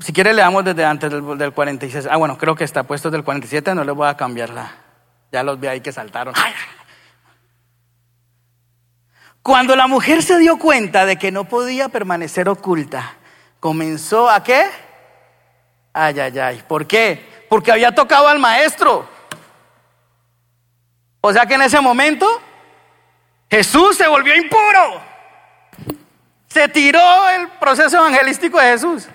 Si 0.01 0.11
quiere 0.11 0.33
leamos 0.33 0.65
desde 0.65 0.83
antes 0.83 1.09
del, 1.09 1.53
46. 1.53 2.09
Ah, 2.11 2.17
bueno, 2.17 2.37
creo 2.37 2.57
que 2.57 2.65
está 2.65 2.83
puesto 2.83 3.09
desde 3.09 3.19
el 3.19 3.23
47, 3.23 3.73
no 3.73 3.85
le 3.85 3.93
voy 3.93 4.09
a 4.09 4.17
cambiarla. 4.17 4.69
Ya 5.31 5.43
los 5.43 5.57
vi 5.57 5.67
ahí 5.67 5.79
que 5.79 5.93
saltaron. 5.93 6.33
Cuando 9.41 9.77
la 9.77 9.87
mujer 9.87 10.21
se 10.21 10.37
dio 10.37 10.59
cuenta 10.59 11.05
de 11.05 11.15
que 11.15 11.31
no 11.31 11.45
podía 11.45 11.87
permanecer 11.87 12.49
oculta, 12.49 13.13
comenzó 13.61 14.29
a 14.29 14.43
qué? 14.43 14.65
Ay, 15.93 16.19
ay, 16.19 16.37
ay. 16.37 16.63
¿Por 16.67 16.85
qué? 16.85 17.45
Porque 17.47 17.71
había 17.71 17.95
tocado 17.95 18.27
al 18.27 18.39
maestro. 18.39 19.07
O 21.21 21.31
sea 21.31 21.45
que 21.45 21.53
en 21.53 21.61
ese 21.61 21.79
momento 21.79 22.41
Jesús 23.55 23.95
se 23.95 24.05
volvió 24.05 24.35
impuro. 24.35 25.01
Se 26.49 26.67
tiró 26.67 27.29
el 27.29 27.47
proceso 27.51 27.95
evangelístico 27.95 28.59
de 28.59 28.67
Jesús. 28.71 29.07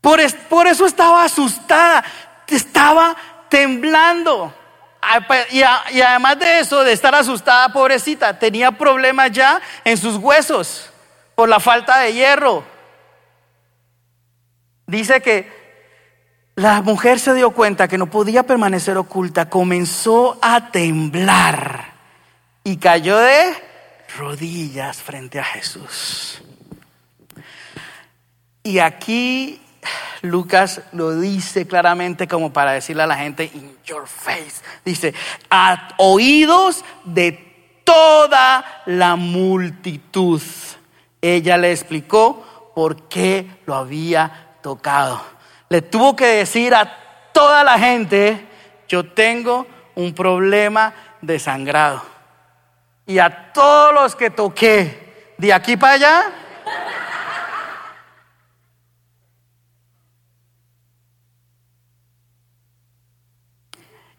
Por, 0.00 0.20
por 0.48 0.68
eso 0.68 0.86
estaba 0.86 1.24
asustada, 1.24 2.04
estaba 2.46 3.16
temblando. 3.48 4.54
Ah, 5.00 5.20
pues, 5.26 5.52
y, 5.52 5.64
y 5.96 6.00
además 6.00 6.38
de 6.38 6.60
eso, 6.60 6.84
de 6.84 6.92
estar 6.92 7.12
asustada, 7.12 7.72
pobrecita, 7.72 8.38
tenía 8.38 8.70
problemas 8.70 9.32
ya 9.32 9.60
en 9.84 9.96
sus 9.96 10.14
huesos 10.14 10.88
por 11.34 11.48
la 11.48 11.58
falta 11.58 11.98
de 11.98 12.12
hierro. 12.12 12.62
Dice 14.86 15.20
que 15.20 15.50
la 16.54 16.82
mujer 16.82 17.18
se 17.18 17.34
dio 17.34 17.50
cuenta 17.50 17.88
que 17.88 17.98
no 17.98 18.06
podía 18.06 18.44
permanecer 18.44 18.96
oculta, 18.96 19.50
comenzó 19.50 20.38
a 20.40 20.70
temblar 20.70 21.81
y 22.64 22.76
cayó 22.76 23.18
de 23.18 23.54
rodillas 24.16 25.02
frente 25.02 25.38
a 25.38 25.44
Jesús. 25.44 26.42
Y 28.62 28.78
aquí 28.78 29.60
Lucas 30.22 30.82
lo 30.92 31.18
dice 31.18 31.66
claramente 31.66 32.28
como 32.28 32.52
para 32.52 32.72
decirle 32.72 33.02
a 33.02 33.08
la 33.08 33.16
gente, 33.16 33.50
in 33.52 33.76
your 33.84 34.06
face, 34.06 34.62
dice, 34.84 35.14
a 35.50 35.88
oídos 35.98 36.84
de 37.04 37.80
toda 37.84 38.82
la 38.86 39.16
multitud. 39.16 40.40
Ella 41.20 41.56
le 41.58 41.72
explicó 41.72 42.72
por 42.74 43.08
qué 43.08 43.46
lo 43.66 43.74
había 43.74 44.56
tocado. 44.62 45.20
Le 45.68 45.82
tuvo 45.82 46.14
que 46.14 46.26
decir 46.26 46.74
a 46.74 47.30
toda 47.32 47.64
la 47.64 47.78
gente, 47.78 48.46
yo 48.88 49.12
tengo 49.12 49.66
un 49.96 50.14
problema 50.14 50.94
de 51.20 51.38
sangrado. 51.38 52.11
Y 53.12 53.18
a 53.18 53.52
todos 53.52 53.92
los 53.92 54.16
que 54.16 54.30
toqué, 54.30 55.34
de 55.36 55.52
aquí 55.52 55.76
para 55.76 55.92
allá, 55.92 56.32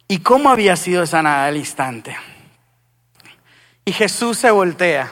¿Y 0.08 0.20
cómo 0.20 0.52
había 0.52 0.76
sido 0.76 1.08
sanada 1.08 1.48
al 1.48 1.58
instante? 1.58 2.16
Y 3.84 3.94
Jesús 3.94 4.38
se 4.38 4.52
voltea 4.52 5.12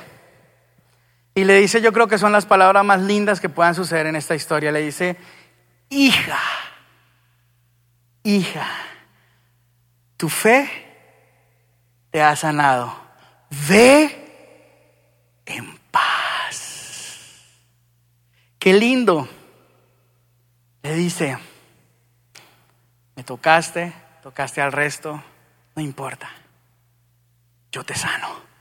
y 1.34 1.44
le 1.44 1.56
dice, 1.56 1.82
yo 1.82 1.92
creo 1.92 2.08
que 2.08 2.20
son 2.20 2.32
las 2.32 2.46
palabras 2.46 2.86
más 2.86 3.02
lindas 3.02 3.42
que 3.42 3.50
puedan 3.50 3.74
suceder 3.74 4.06
en 4.06 4.16
esta 4.16 4.36
historia. 4.36 4.72
Le 4.72 4.82
dice, 4.82 5.18
hija, 5.90 6.38
hija, 8.22 8.68
tu 10.18 10.30
fe 10.30 10.70
te 12.12 12.22
ha 12.22 12.36
sanado. 12.36 13.11
Ve 13.70 15.44
en 15.46 15.78
paz. 15.92 17.46
Qué 18.58 18.74
lindo. 18.74 19.28
Le 20.84 20.96
dice, 20.96 21.38
me 23.16 23.24
tocaste, 23.24 23.94
tocaste 24.24 24.62
al 24.62 24.72
resto, 24.72 25.24
no 25.76 25.82
importa. 25.82 26.30
Yo 27.72 27.84
te 27.84 27.94
sano 27.96 28.52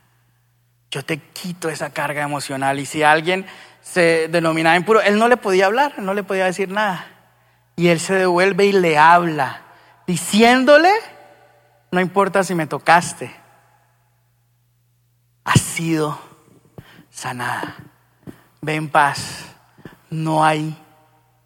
yo 0.91 1.05
te 1.05 1.19
quito 1.19 1.69
esa 1.69 1.91
carga 1.91 2.23
emocional. 2.23 2.81
Y 2.81 2.87
si 2.87 3.03
alguien 3.03 3.47
se 3.81 4.29
denominaba 4.29 4.77
impuro, 4.77 5.01
él 5.01 5.19
no 5.19 5.29
le 5.29 5.37
podía 5.37 5.67
hablar, 5.67 5.99
no 5.99 6.15
le 6.15 6.23
podía 6.23 6.45
decir 6.45 6.71
nada. 6.71 7.07
Y 7.77 7.89
él 7.89 8.01
se 8.01 8.15
devuelve 8.15 8.67
y 8.67 8.73
le 8.73 8.99
habla, 8.99 9.63
diciéndole, 10.07 10.91
no 11.93 12.01
importa 12.01 12.45
si 12.45 12.55
me 12.55 12.67
tocaste, 12.67 13.31
has 15.45 15.61
sido 15.61 16.19
sanada. 17.11 17.77
Ve 18.61 18.75
en 18.75 18.89
paz, 18.89 19.47
no 20.11 20.45
hay 20.45 20.77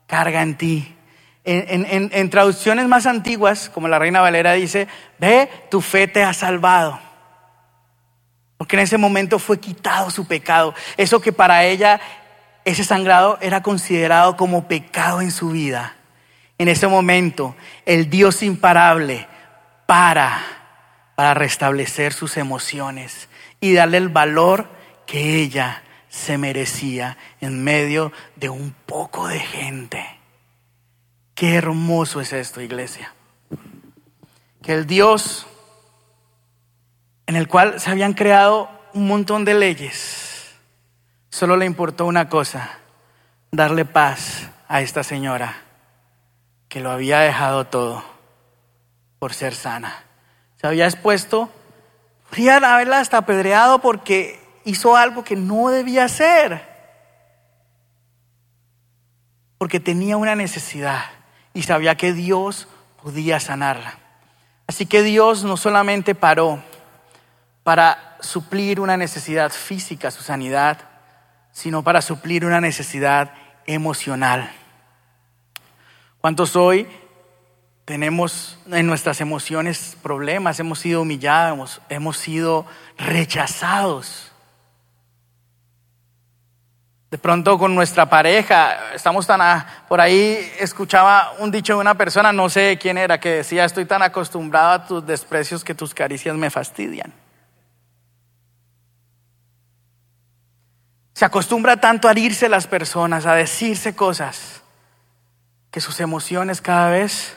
carga 0.07 0.43
en 0.43 0.57
ti. 0.57 0.97
En, 1.45 2.09
en 2.13 2.31
traducciones 2.31 2.89
más 2.89 3.07
antiguas, 3.07 3.69
como 3.69 3.87
la 3.89 3.99
Reina 3.99 4.21
Valera 4.21 4.55
dice, 4.55 4.89
ve, 5.19 5.51
tu 5.71 5.81
fe 5.81 6.09
te 6.09 6.23
ha 6.23 6.33
salvado. 6.33 6.99
Porque 8.57 8.77
en 8.77 8.83
ese 8.83 8.97
momento 8.97 9.39
fue 9.39 9.61
quitado 9.61 10.11
su 10.11 10.27
pecado. 10.27 10.75
Eso 10.97 11.21
que 11.21 11.33
para 11.33 11.65
ella, 11.65 12.01
ese 12.65 12.83
sangrado 12.83 13.39
era 13.43 13.63
considerado 13.63 14.37
como 14.37 14.69
pecado 14.69 15.21
en 15.21 15.31
su 15.31 15.51
vida. 15.51 15.97
En 16.57 16.69
ese 16.69 16.87
momento, 16.87 17.55
el 17.85 18.09
Dios 18.09 18.43
imparable 18.43 19.29
para, 19.87 20.41
para 21.15 21.35
restablecer 21.35 22.13
sus 22.13 22.37
emociones 22.37 23.29
y 23.65 23.73
darle 23.73 23.97
el 23.97 24.11
valor 24.11 24.69
que 25.07 25.41
ella 25.41 25.83
se 26.11 26.37
merecía 26.37 27.17
en 27.41 27.65
medio 27.65 28.13
de 28.37 28.51
un 28.51 28.75
poco 28.85 29.27
de 29.27 29.41
gente. 29.41 30.05
Qué 31.35 31.55
hermoso 31.55 32.21
es 32.21 32.35
esto, 32.35 32.61
iglesia. 32.61 33.15
Que 34.63 34.75
el 34.75 34.87
Dios 34.87 35.47
en 37.27 37.37
el 37.37 37.49
cual 37.49 37.81
se 37.81 37.91
habían 37.91 38.13
creado 38.13 38.69
un 38.93 39.07
montón 39.07 39.47
de 39.47 39.55
leyes 39.55 40.55
solo 41.31 41.57
le 41.57 41.65
importó 41.65 42.05
una 42.05 42.29
cosa, 42.29 42.79
darle 43.51 43.87
paz 43.87 44.51
a 44.69 44.83
esta 44.83 45.03
señora 45.03 45.57
que 46.69 46.81
lo 46.81 46.91
había 46.91 47.21
dejado 47.21 47.65
todo 47.65 48.05
por 49.19 49.33
ser 49.33 49.55
sana. 49.55 50.05
Se 50.61 50.67
había 50.67 50.85
expuesto, 50.85 51.51
podrían 52.35 52.65
haberla 52.65 52.99
hasta 52.99 53.19
apedreado 53.19 53.79
porque 53.79 54.41
hizo 54.65 54.97
algo 54.97 55.23
que 55.23 55.37
no 55.37 55.69
debía 55.69 56.07
hacer, 56.07 56.67
porque 59.57 59.79
tenía 59.79 60.17
una 60.17 60.35
necesidad 60.35 61.05
y 61.53 61.63
sabía 61.63 61.95
que 61.95 62.13
Dios 62.13 62.67
podía 63.01 63.39
sanarla. 63.39 64.01
Así 64.67 64.85
que 64.85 65.05
Dios 65.05 65.45
no 65.45 65.57
solamente 65.57 66.17
paró 66.17 66.61
para 67.63 68.17
suplir 68.19 68.81
una 68.81 68.97
necesidad 68.97 69.53
física, 69.53 70.11
su 70.11 70.25
sanidad, 70.25 70.79
sino 71.53 71.85
para 71.85 72.03
suplir 72.03 72.45
una 72.45 72.61
necesidad 72.61 73.33
emocional. 73.65 74.51
¿Cuántos 76.21 76.57
hoy 76.57 76.89
tenemos 77.85 78.59
en 78.71 78.87
nuestras 78.87 79.21
emociones 79.21 79.97
problemas? 80.03 80.59
Hemos 80.61 80.79
sido 80.79 81.03
humillados, 81.03 81.81
hemos 81.89 82.17
sido 82.17 82.67
rechazados. 82.97 84.33
De 87.11 87.19
pronto 87.19 87.59
con 87.59 87.75
nuestra 87.75 88.09
pareja, 88.09 88.93
estamos 88.93 89.27
tan 89.27 89.65
por 89.87 90.01
ahí 90.01 90.53
escuchaba 90.59 91.35
un 91.39 91.51
dicho 91.53 91.75
de 91.75 91.81
una 91.81 91.95
persona, 91.97 92.33
no 92.33 92.49
sé 92.49 92.77
quién 92.81 92.99
era, 92.99 93.21
que 93.21 93.31
decía, 93.37 93.65
estoy 93.65 93.85
tan 93.85 94.03
acostumbrado 94.03 94.73
a 94.73 94.87
tus 94.87 95.07
desprecios 95.07 95.63
que 95.63 95.77
tus 95.77 95.95
caricias 95.95 96.35
me 96.35 96.51
fastidian. 96.51 97.13
Se 101.13 101.25
acostumbra 101.25 101.77
tanto 101.77 102.09
a 102.09 102.11
herirse 102.11 102.49
las 102.49 102.67
personas, 102.67 103.27
a 103.27 103.35
decirse 103.35 103.95
cosas, 103.95 104.63
que 105.71 105.81
sus 105.81 106.01
emociones 106.01 106.61
cada 106.61 106.91
vez 106.91 107.37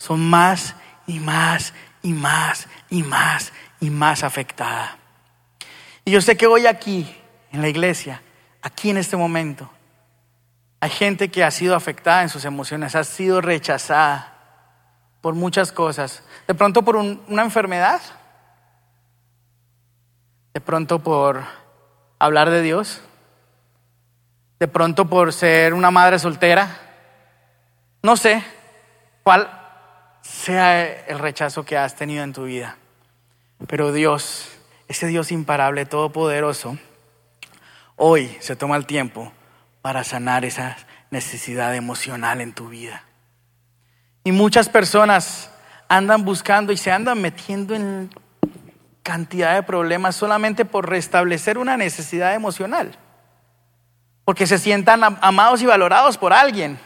son 0.00 0.30
más 0.30 0.74
y 1.06 1.20
más 1.20 1.74
y 2.02 2.14
más 2.14 2.66
y 2.88 3.02
más 3.02 3.52
y 3.80 3.90
más 3.90 4.24
afectadas. 4.24 4.92
Y 6.06 6.10
yo 6.10 6.22
sé 6.22 6.38
que 6.38 6.46
hoy 6.46 6.66
aquí, 6.66 7.14
en 7.52 7.60
la 7.60 7.68
iglesia, 7.68 8.22
aquí 8.62 8.88
en 8.88 8.96
este 8.96 9.18
momento. 9.18 9.70
Hay 10.80 10.88
gente 10.88 11.30
que 11.30 11.44
ha 11.44 11.50
sido 11.50 11.76
afectada 11.76 12.22
en 12.22 12.30
sus 12.30 12.46
emociones, 12.46 12.94
ha 12.94 13.04
sido 13.04 13.42
rechazada 13.42 14.32
por 15.20 15.34
muchas 15.34 15.70
cosas. 15.70 16.22
De 16.48 16.54
pronto 16.54 16.82
por 16.82 16.96
una 16.96 17.42
enfermedad, 17.42 18.00
de 20.54 20.60
pronto 20.62 21.00
por 21.00 21.44
hablar 22.18 22.48
de 22.48 22.62
Dios, 22.62 23.02
de 24.58 24.66
pronto 24.66 25.10
por 25.10 25.34
ser 25.34 25.74
una 25.74 25.90
madre 25.90 26.18
soltera. 26.18 26.70
No 28.02 28.16
sé 28.16 28.42
cuál 29.22 29.59
sea 30.30 31.06
el 31.06 31.18
rechazo 31.18 31.64
que 31.64 31.76
has 31.76 31.96
tenido 31.96 32.22
en 32.22 32.32
tu 32.32 32.44
vida, 32.44 32.76
pero 33.66 33.92
Dios, 33.92 34.48
ese 34.88 35.06
Dios 35.06 35.32
imparable, 35.32 35.84
todopoderoso, 35.86 36.78
hoy 37.96 38.36
se 38.40 38.56
toma 38.56 38.76
el 38.76 38.86
tiempo 38.86 39.32
para 39.82 40.04
sanar 40.04 40.44
esa 40.44 40.76
necesidad 41.10 41.74
emocional 41.74 42.40
en 42.40 42.52
tu 42.52 42.68
vida. 42.68 43.02
Y 44.24 44.32
muchas 44.32 44.68
personas 44.68 45.50
andan 45.88 46.24
buscando 46.24 46.72
y 46.72 46.76
se 46.76 46.92
andan 46.92 47.20
metiendo 47.20 47.74
en 47.74 48.10
cantidad 49.02 49.54
de 49.54 49.62
problemas 49.62 50.14
solamente 50.14 50.64
por 50.64 50.88
restablecer 50.88 51.58
una 51.58 51.76
necesidad 51.76 52.34
emocional. 52.34 52.96
Porque 54.24 54.46
se 54.46 54.58
sientan 54.58 55.02
amados 55.20 55.62
y 55.62 55.66
valorados 55.66 56.16
por 56.16 56.32
alguien. 56.32 56.78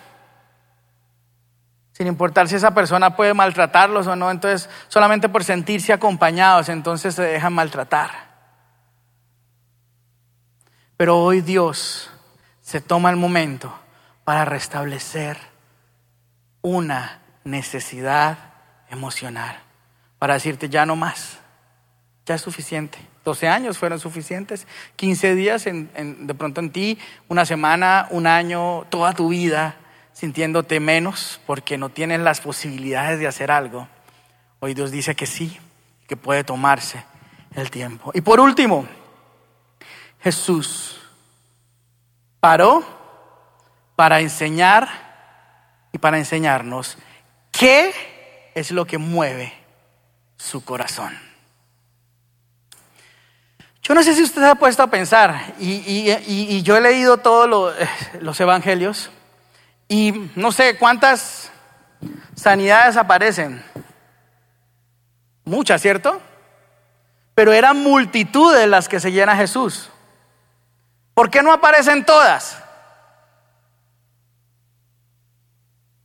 Sin 1.95 2.09
importar 2.09 2.49
si 2.49 2.57
esa 2.57 2.75
persona 2.75 3.15
puede 3.15 3.35
maltratarlos 3.35 4.09
o 4.09 4.17
no, 4.17 4.29
entonces 4.33 4.69
solamente 4.89 5.29
por 5.29 5.45
sentirse 5.45 5.93
acompañados, 5.93 6.69
entonces 6.69 7.15
se 7.15 7.23
dejan 7.23 7.53
maltratar. 7.53 8.11
Pero 10.97 11.19
hoy 11.19 11.41
Dios 11.41 12.11
se 12.61 12.81
toma 12.81 13.11
el 13.11 13.17
momento 13.17 13.73
para 14.25 14.45
restablecer 14.45 15.39
una 16.63 17.21
necesidad 17.45 18.39
emocional, 18.91 19.57
para 20.19 20.35
decirte 20.35 20.69
ya 20.69 20.85
no 20.85 20.97
más, 20.97 21.39
ya 22.27 22.35
es 22.35 22.41
suficiente. 22.41 22.99
12 23.25 23.47
años 23.47 23.79
fueron 23.79 24.01
suficientes, 24.01 24.67
15 24.97 25.37
días 25.37 25.65
de 25.65 26.35
pronto 26.37 26.61
en 26.61 26.73
ti, 26.73 26.99
una 27.29 27.47
semana, 27.47 28.09
un 28.11 28.27
año, 28.27 28.85
toda 28.91 29.13
tu 29.13 29.29
vida 29.29 29.77
sintiéndote 30.15 30.81
menos 30.81 31.41
porque 31.47 31.77
no 31.77 31.91
tienes 31.91 32.21
las 32.21 32.41
posibilidades 32.41 33.19
de 33.19 33.27
hacer 33.27 33.51
algo. 33.51 33.87
Hoy 34.61 34.73
Dios 34.73 34.91
dice 34.91 35.15
que 35.15 35.27
sí, 35.27 35.59
que 36.09 36.17
puede 36.17 36.45
tomarse 36.45 37.05
el 37.55 37.71
tiempo. 37.71 38.11
Y 38.15 38.23
por 38.23 38.41
último, 38.41 38.87
Jesús 40.23 41.01
paró 42.41 42.83
para 43.97 44.21
enseñar 44.21 44.89
y 45.93 45.99
para 45.99 46.19
enseñarnos 46.19 46.97
qué 47.51 47.93
es 48.55 48.71
lo 48.71 48.87
que 48.87 48.99
mueve 48.99 49.53
su 50.37 50.65
corazón. 50.65 51.19
Yo 53.83 53.95
no 53.95 54.03
sé 54.03 54.15
si 54.15 54.23
usted 54.23 54.41
se 54.41 54.49
ha 54.49 54.55
puesto 54.55 54.83
a 54.83 54.87
pensar, 54.87 55.55
y, 55.59 56.63
yo 56.63 56.77
he 56.77 56.81
leído 56.81 57.19
todos 57.19 57.77
los 58.21 58.41
evangelios, 58.41 59.11
y 59.95 60.33
no 60.35 60.51
sé 60.51 60.77
cuántas 60.77 61.53
sanidades 62.35 62.97
aparecen. 62.97 63.65
Muchas, 65.45 65.81
¿cierto? 65.81 66.21
Pero 67.37 67.53
eran 67.53 67.81
multitudes 67.81 68.67
las 68.67 68.89
que 68.89 68.99
seguían 68.99 69.29
a 69.29 69.37
Jesús. 69.37 69.91
¿Por 71.15 71.31
qué 71.31 71.45
no 71.45 71.53
aparecen 71.53 72.05
todas? 72.05 72.61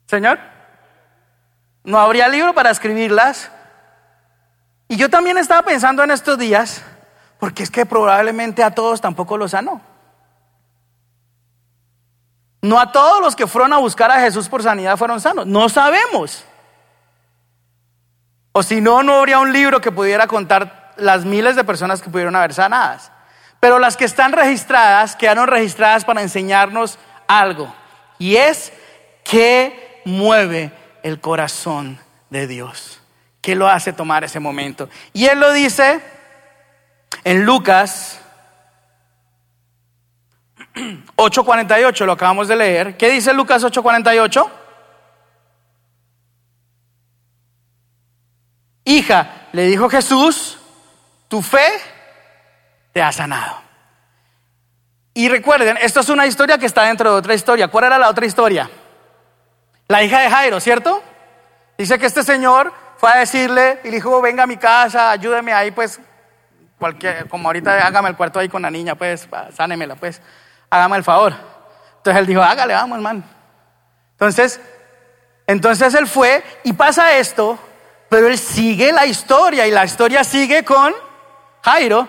Señor, 0.05 0.37
no 1.83 1.99
habría 1.99 2.27
libro 2.27 2.53
para 2.53 2.69
escribirlas. 2.69 3.49
Y 4.87 4.97
yo 4.97 5.09
también 5.09 5.39
estaba 5.39 5.63
pensando 5.63 6.03
en 6.03 6.11
estos 6.11 6.37
días, 6.37 6.83
porque 7.39 7.63
es 7.63 7.71
que 7.71 7.87
probablemente 7.87 8.63
a 8.63 8.69
todos 8.69 9.01
tampoco 9.01 9.35
los 9.35 9.49
sanó. 9.49 9.81
No 12.61 12.79
a 12.79 12.91
todos 12.91 13.21
los 13.21 13.35
que 13.35 13.47
fueron 13.47 13.73
a 13.73 13.77
buscar 13.77 14.11
a 14.11 14.19
Jesús 14.19 14.49
por 14.49 14.63
sanidad 14.63 14.97
fueron 14.97 15.21
sanos. 15.21 15.45
No 15.45 15.69
sabemos. 15.69 16.43
O 18.51 18.63
si 18.63 18.81
no, 18.81 19.03
no 19.03 19.15
habría 19.15 19.39
un 19.39 19.53
libro 19.53 19.79
que 19.79 19.91
pudiera 19.91 20.27
contar 20.27 20.93
las 20.97 21.23
miles 21.23 21.55
de 21.55 21.63
personas 21.63 22.01
que 22.01 22.09
pudieron 22.09 22.35
haber 22.35 22.53
sanadas. 22.53 23.11
Pero 23.59 23.79
las 23.79 23.95
que 23.95 24.05
están 24.05 24.33
registradas 24.33 25.15
quedaron 25.15 25.47
registradas 25.47 26.05
para 26.05 26.21
enseñarnos 26.21 26.97
algo. 27.27 27.73
Y 28.17 28.35
es 28.35 28.73
que 29.23 30.01
mueve 30.05 30.71
el 31.03 31.21
corazón 31.21 31.99
de 32.29 32.47
Dios. 32.47 32.99
¿Qué 33.41 33.55
lo 33.55 33.69
hace 33.69 33.93
tomar 33.93 34.23
ese 34.23 34.39
momento? 34.39 34.89
Y 35.13 35.25
él 35.27 35.39
lo 35.39 35.53
dice 35.53 36.01
en 37.23 37.45
Lucas 37.45 38.19
8:48, 41.15 42.05
lo 42.05 42.13
acabamos 42.13 42.47
de 42.47 42.55
leer. 42.55 42.97
¿Qué 42.97 43.09
dice 43.09 43.33
Lucas 43.33 43.63
8:48? 43.63 44.49
Hija, 48.85 49.47
le 49.51 49.67
dijo 49.67 49.89
Jesús, 49.89 50.57
tu 51.27 51.41
fe 51.41 51.67
te 52.91 53.01
ha 53.01 53.11
sanado. 53.11 53.61
Y 55.13 55.29
recuerden, 55.29 55.77
esto 55.81 55.99
es 55.99 56.09
una 56.09 56.25
historia 56.25 56.57
que 56.57 56.65
está 56.65 56.83
dentro 56.83 57.11
de 57.11 57.17
otra 57.17 57.33
historia. 57.33 57.67
¿Cuál 57.67 57.85
era 57.85 57.97
la 57.97 58.09
otra 58.09 58.25
historia? 58.25 58.69
La 59.87 60.03
hija 60.03 60.21
de 60.21 60.29
Jairo, 60.29 60.59
¿cierto? 60.59 61.03
Dice 61.77 61.99
que 61.99 62.05
este 62.05 62.23
señor 62.23 62.73
fue 62.97 63.11
a 63.11 63.17
decirle 63.17 63.79
y 63.83 63.89
le 63.89 63.95
dijo, 63.95 64.21
venga 64.21 64.43
a 64.43 64.47
mi 64.47 64.57
casa, 64.57 65.11
ayúdeme 65.11 65.53
ahí, 65.53 65.71
pues, 65.71 65.99
cualquier, 66.77 67.27
como 67.27 67.49
ahorita 67.49 67.85
hágame 67.85 68.09
el 68.09 68.15
cuarto 68.15 68.39
ahí 68.39 68.49
con 68.49 68.61
la 68.61 68.71
niña, 68.71 68.95
pues, 68.95 69.27
sánemela, 69.55 69.95
pues, 69.95 70.21
hágame 70.69 70.97
el 70.97 71.03
favor. 71.03 71.33
Entonces 71.97 72.19
él 72.19 72.27
dijo, 72.27 72.41
hágale, 72.41 72.73
vamos, 72.73 72.97
hermano. 72.97 73.23
Entonces, 74.11 74.59
entonces 75.47 75.93
él 75.93 76.07
fue 76.07 76.43
y 76.63 76.73
pasa 76.73 77.17
esto, 77.17 77.57
pero 78.09 78.27
él 78.27 78.37
sigue 78.37 78.91
la 78.91 79.05
historia 79.05 79.67
y 79.67 79.71
la 79.71 79.85
historia 79.85 80.23
sigue 80.23 80.63
con 80.63 80.93
Jairo 81.63 82.07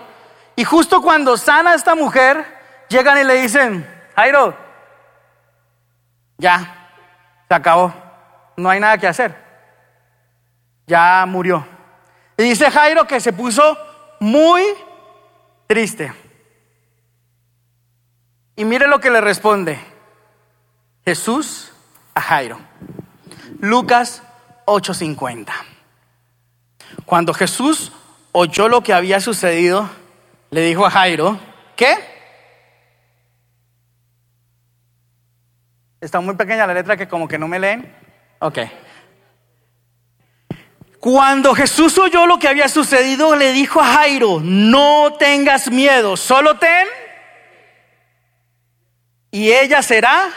y 0.55 0.63
justo 0.63 1.01
cuando 1.01 1.37
sana 1.37 1.71
a 1.71 1.75
esta 1.75 1.95
mujer, 1.95 2.45
llegan 2.89 3.17
y 3.17 3.23
le 3.23 3.41
dicen, 3.41 3.87
Jairo, 4.15 4.55
ya, 6.37 6.91
se 7.47 7.55
acabó, 7.55 7.93
no 8.57 8.69
hay 8.69 8.79
nada 8.79 8.97
que 8.97 9.07
hacer, 9.07 9.35
ya 10.85 11.25
murió. 11.27 11.65
Y 12.37 12.43
dice 12.43 12.69
Jairo 12.69 13.05
que 13.07 13.19
se 13.19 13.33
puso 13.33 13.77
muy 14.19 14.63
triste. 15.67 16.13
Y 18.61 18.63
mire 18.63 18.87
lo 18.87 18.99
que 18.99 19.09
le 19.09 19.21
responde 19.21 19.79
Jesús 21.03 21.71
a 22.13 22.21
Jairo. 22.21 22.59
Lucas 23.59 24.21
8:50. 24.65 25.51
Cuando 27.03 27.33
Jesús 27.33 27.91
oyó 28.31 28.67
lo 28.69 28.83
que 28.83 28.93
había 28.93 29.19
sucedido, 29.19 29.89
le 30.51 30.61
dijo 30.61 30.85
a 30.85 30.91
Jairo, 30.91 31.39
¿qué? 31.75 31.97
Está 35.99 36.21
muy 36.21 36.35
pequeña 36.35 36.67
la 36.67 36.75
letra 36.75 36.95
que 36.95 37.07
como 37.07 37.27
que 37.27 37.39
no 37.39 37.47
me 37.47 37.57
leen. 37.57 37.91
Ok. 38.41 38.59
Cuando 40.99 41.55
Jesús 41.55 41.97
oyó 41.97 42.27
lo 42.27 42.37
que 42.37 42.47
había 42.47 42.69
sucedido, 42.69 43.35
le 43.35 43.53
dijo 43.53 43.81
a 43.81 43.85
Jairo, 43.85 44.39
no 44.39 45.13
tengas 45.17 45.71
miedo, 45.71 46.15
solo 46.15 46.59
ten. 46.59 46.90
Y 49.31 49.51
ella 49.51 49.81
será. 49.81 50.29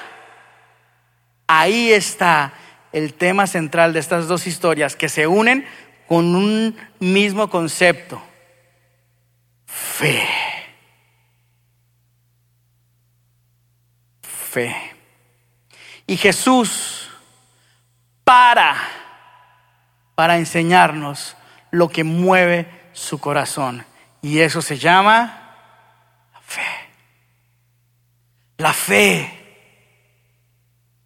Ahí 1.46 1.92
está 1.92 2.54
el 2.92 3.14
tema 3.14 3.46
central 3.46 3.92
de 3.92 4.00
estas 4.00 4.28
dos 4.28 4.46
historias 4.46 4.96
que 4.96 5.08
se 5.08 5.26
unen 5.26 5.66
con 6.06 6.34
un 6.34 6.76
mismo 7.00 7.50
concepto. 7.50 8.22
Fe. 9.66 10.26
Fe. 14.22 14.74
Y 16.06 16.16
Jesús 16.16 17.10
para 18.22 18.76
para 20.14 20.36
enseñarnos 20.36 21.36
lo 21.70 21.88
que 21.88 22.04
mueve 22.04 22.68
su 22.92 23.18
corazón. 23.18 23.84
Y 24.22 24.40
eso 24.40 24.62
se 24.62 24.78
llama 24.78 25.56
la 26.32 26.40
fe. 26.40 26.83
La 28.58 28.72
fe. 28.72 29.30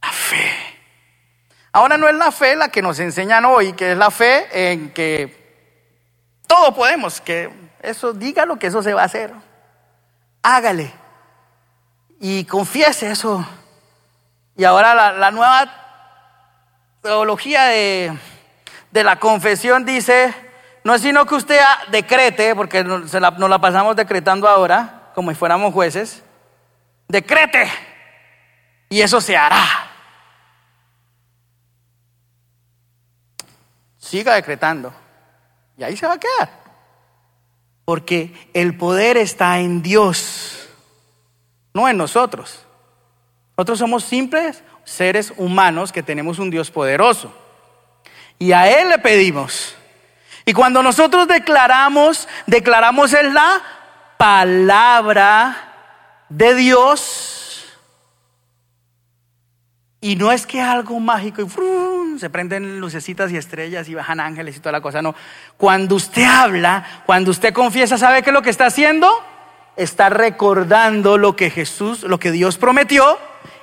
La 0.02 0.12
fe. 0.12 0.50
Ahora 1.72 1.96
no 1.96 2.08
es 2.08 2.14
la 2.14 2.32
fe 2.32 2.56
la 2.56 2.68
que 2.68 2.82
nos 2.82 2.98
enseñan 2.98 3.44
hoy, 3.44 3.72
que 3.72 3.92
es 3.92 3.98
la 3.98 4.10
fe 4.10 4.72
en 4.72 4.90
que 4.90 5.36
todo 6.46 6.74
podemos, 6.74 7.20
que 7.20 7.50
eso 7.82 8.12
diga 8.12 8.46
lo 8.46 8.58
que 8.58 8.68
eso 8.68 8.82
se 8.82 8.94
va 8.94 9.02
a 9.02 9.06
hacer. 9.06 9.32
Hágale. 10.42 10.92
Y 12.20 12.44
confiese 12.44 13.10
eso. 13.10 13.46
Y 14.56 14.64
ahora 14.64 15.12
la, 15.12 15.30
nueva 15.30 15.70
teología 17.02 17.66
de 17.66 18.18
de 18.90 19.04
la 19.04 19.16
confesión 19.16 19.84
dice, 19.84 20.34
no 20.84 20.94
es 20.94 21.02
sino 21.02 21.26
que 21.26 21.34
usted 21.34 21.60
decrete, 21.90 22.54
porque 22.54 22.84
nos 22.84 23.12
nos 23.12 23.50
la 23.50 23.60
pasamos 23.60 23.96
decretando 23.96 24.48
ahora, 24.48 25.10
como 25.14 25.30
si 25.30 25.36
fuéramos 25.36 25.72
jueces, 25.72 26.22
decrete 27.08 27.68
y 28.88 29.00
eso 29.00 29.20
se 29.20 29.36
hará. 29.36 29.64
Siga 33.98 34.34
decretando 34.34 34.92
y 35.76 35.84
ahí 35.84 35.96
se 35.96 36.06
va 36.06 36.14
a 36.14 36.20
quedar. 36.20 36.50
Porque 37.84 38.50
el 38.52 38.76
poder 38.76 39.16
está 39.16 39.58
en 39.58 39.82
Dios, 39.82 40.68
no 41.74 41.88
en 41.88 41.96
nosotros. 41.96 42.64
Nosotros 43.56 43.78
somos 43.78 44.04
simples 44.04 44.62
seres 44.84 45.32
humanos 45.36 45.92
que 45.92 46.02
tenemos 46.02 46.38
un 46.38 46.50
Dios 46.50 46.70
poderoso 46.70 47.34
y 48.38 48.52
a 48.52 48.70
Él 48.80 48.88
le 48.88 48.98
pedimos. 48.98 49.74
Y 50.44 50.52
cuando 50.52 50.82
nosotros 50.82 51.28
declaramos, 51.28 52.28
declaramos 52.46 53.12
en 53.12 53.34
la 53.34 53.62
palabra 54.16 55.67
de 56.28 56.54
Dios. 56.54 57.64
Y 60.00 60.16
no 60.16 60.30
es 60.30 60.46
que 60.46 60.60
algo 60.60 61.00
mágico 61.00 61.42
y 61.42 62.18
se 62.18 62.30
prenden 62.30 62.80
lucecitas 62.80 63.32
y 63.32 63.36
estrellas 63.36 63.88
y 63.88 63.94
bajan 63.94 64.20
ángeles 64.20 64.56
y 64.56 64.60
toda 64.60 64.72
la 64.72 64.80
cosa, 64.80 65.02
no. 65.02 65.14
Cuando 65.56 65.96
usted 65.96 66.22
habla, 66.22 67.02
cuando 67.04 67.30
usted 67.30 67.52
confiesa, 67.52 67.98
¿sabe 67.98 68.22
qué 68.22 68.30
es 68.30 68.34
lo 68.34 68.42
que 68.42 68.50
está 68.50 68.66
haciendo? 68.66 69.08
Está 69.76 70.08
recordando 70.08 71.18
lo 71.18 71.34
que 71.34 71.50
Jesús, 71.50 72.02
lo 72.04 72.18
que 72.18 72.30
Dios 72.30 72.58
prometió 72.58 73.18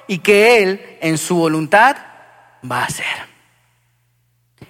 y 0.07 0.19
que 0.19 0.61
Él 0.63 0.97
en 1.01 1.17
su 1.17 1.37
voluntad 1.37 1.97
va 2.69 2.81
a 2.81 2.85
hacer. 2.85 3.05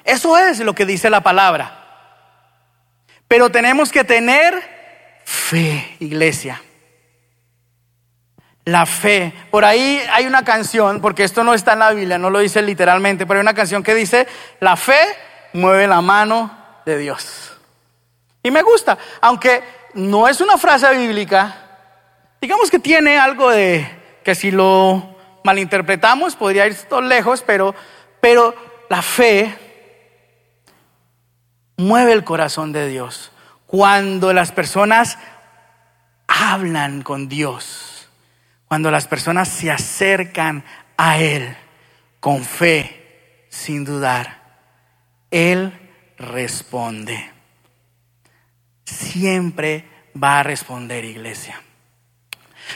Eso 0.03 0.37
es 0.37 0.59
lo 0.59 0.75
que 0.75 0.85
dice 0.85 1.09
la 1.09 1.21
palabra. 1.21 1.81
Pero 3.27 3.49
tenemos 3.49 3.91
que 3.91 4.03
tener 4.03 4.53
fe, 5.25 5.97
iglesia. 5.99 6.61
La 8.65 8.85
fe. 8.85 9.33
Por 9.51 9.63
ahí 9.63 10.01
hay 10.11 10.25
una 10.25 10.43
canción, 10.43 10.99
porque 10.99 11.23
esto 11.23 11.43
no 11.43 11.53
está 11.53 11.73
en 11.73 11.79
la 11.79 11.91
Biblia, 11.91 12.17
no 12.17 12.29
lo 12.29 12.39
dice 12.39 12.61
literalmente, 12.61 13.25
pero 13.25 13.39
hay 13.39 13.43
una 13.43 13.53
canción 13.53 13.83
que 13.83 13.93
dice, 13.93 14.27
la 14.59 14.75
fe 14.75 14.99
mueve 15.53 15.87
la 15.87 16.01
mano 16.01 16.51
de 16.85 16.97
Dios. 16.97 17.53
Y 18.43 18.51
me 18.51 18.61
gusta, 18.61 18.97
aunque 19.21 19.63
no 19.93 20.27
es 20.27 20.41
una 20.41 20.57
frase 20.57 20.89
bíblica, 20.95 21.55
digamos 22.41 22.69
que 22.69 22.79
tiene 22.79 23.17
algo 23.17 23.49
de 23.49 23.87
que 24.23 24.35
si 24.35 24.51
lo 24.51 25.15
malinterpretamos 25.43 26.35
podría 26.35 26.67
ir 26.67 26.75
todo 26.75 27.01
lejos, 27.01 27.43
pero, 27.45 27.73
pero 28.19 28.55
la 28.89 29.01
fe 29.01 29.57
mueve 31.77 32.13
el 32.13 32.23
corazón 32.23 32.71
de 32.71 32.87
Dios. 32.87 33.31
Cuando 33.67 34.33
las 34.33 34.51
personas 34.51 35.17
hablan 36.27 37.01
con 37.01 37.27
Dios, 37.29 37.84
cuando 38.75 38.91
las 38.91 39.07
personas 39.07 39.47
se 39.47 39.71
acercan 39.71 40.65
a 40.97 41.17
Él 41.17 41.55
con 42.19 42.43
fe, 42.43 43.45
sin 43.47 43.85
dudar, 43.85 44.59
Él 45.31 45.71
responde. 46.17 47.31
Siempre 48.83 49.85
va 50.21 50.41
a 50.41 50.43
responder, 50.43 51.05
iglesia. 51.05 51.61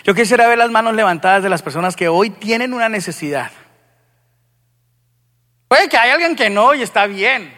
Yo 0.05 0.15
quisiera 0.15 0.47
ver 0.47 0.57
las 0.57 0.71
manos 0.71 0.95
levantadas 0.95 1.43
de 1.43 1.49
las 1.49 1.61
personas 1.61 1.97
que 1.97 2.07
hoy 2.07 2.29
tienen 2.29 2.73
una 2.73 2.87
necesidad. 2.87 3.51
Puede 5.67 5.89
que 5.89 5.97
hay 5.97 6.11
alguien 6.11 6.37
que 6.37 6.49
no 6.49 6.73
y 6.75 6.81
está 6.81 7.07
bien. 7.07 7.53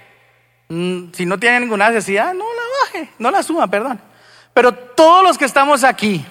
Mm, 0.67 1.11
si 1.13 1.27
no 1.27 1.37
tiene 1.37 1.59
ninguna 1.59 1.89
necesidad, 1.89 2.33
no 2.33 2.45
la 2.45 2.61
baje, 2.81 3.11
no 3.19 3.29
la 3.29 3.43
suma, 3.43 3.67
perdón. 3.69 4.01
Pero 4.55 4.73
todos 4.73 5.23
los 5.23 5.37
que 5.37 5.45
estamos 5.45 5.83
aquí 5.83 6.25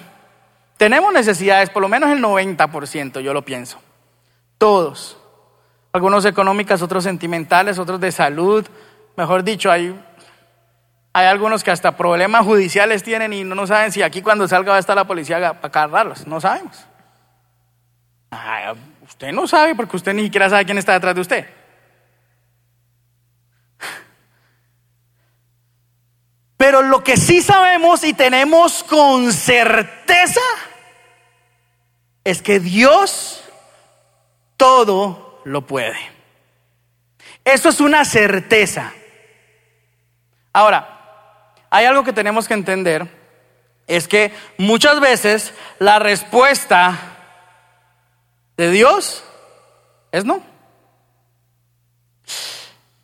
tenemos 0.81 1.13
necesidades, 1.13 1.69
por 1.69 1.83
lo 1.83 1.87
menos 1.87 2.09
el 2.09 2.23
90%, 2.23 3.19
yo 3.19 3.35
lo 3.35 3.45
pienso. 3.45 3.79
Todos. 4.57 5.15
Algunos 5.93 6.25
económicas, 6.25 6.81
otros 6.81 7.03
sentimentales, 7.03 7.77
otros 7.77 8.01
de 8.01 8.11
salud. 8.11 8.65
Mejor 9.15 9.43
dicho, 9.43 9.69
hay, 9.69 9.95
hay 11.13 11.27
algunos 11.27 11.63
que 11.63 11.69
hasta 11.69 11.95
problemas 11.95 12.47
judiciales 12.47 13.03
tienen 13.03 13.31
y 13.31 13.43
no, 13.43 13.67
saben 13.67 13.91
si 13.91 14.01
aquí 14.01 14.23
cuando 14.23 14.47
salga 14.47 14.71
va 14.71 14.77
a 14.77 14.79
estar 14.79 14.95
la 14.95 15.05
policía 15.05 15.61
para 15.61 15.85
agarrarlos. 15.85 16.25
No 16.25 16.41
sabemos. 16.41 16.83
usted 19.07 19.31
no 19.33 19.45
sabe 19.45 19.75
porque 19.75 19.97
usted 19.97 20.15
ni 20.15 20.23
siquiera 20.23 20.49
sabe 20.49 20.65
quién 20.65 20.79
está 20.79 20.93
detrás 20.93 21.13
de 21.13 21.21
usted. 21.21 21.45
Pero 26.57 26.81
lo 26.81 27.03
que 27.03 27.17
sí 27.17 27.43
sabemos 27.43 28.03
y 28.03 28.15
tenemos 28.15 28.83
con 28.83 29.31
certeza 29.31 30.41
es 32.23 32.41
que 32.41 32.59
Dios 32.59 33.43
todo 34.57 35.41
lo 35.43 35.65
puede. 35.65 35.97
Eso 37.43 37.69
es 37.69 37.81
una 37.81 38.05
certeza. 38.05 38.93
Ahora, 40.53 41.53
hay 41.69 41.85
algo 41.85 42.03
que 42.03 42.13
tenemos 42.13 42.47
que 42.47 42.53
entender, 42.53 43.07
es 43.87 44.07
que 44.07 44.33
muchas 44.57 44.99
veces 44.99 45.53
la 45.79 45.99
respuesta 45.99 46.99
de 48.57 48.69
Dios 48.69 49.23
es 50.11 50.25
no. 50.25 50.43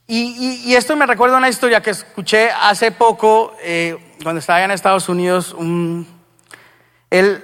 Y, 0.09 0.73
esto 0.75 0.95
me 0.95 1.05
recuerda 1.05 1.37
una 1.37 1.49
historia 1.49 1.81
que 1.81 1.89
escuché 1.89 2.49
hace 2.49 2.91
poco, 2.91 3.53
eh, 3.61 3.97
cuando 4.23 4.39
estaba 4.39 4.63
en 4.63 4.71
Estados 4.71 5.09
Unidos. 5.09 5.53
él 7.09 7.43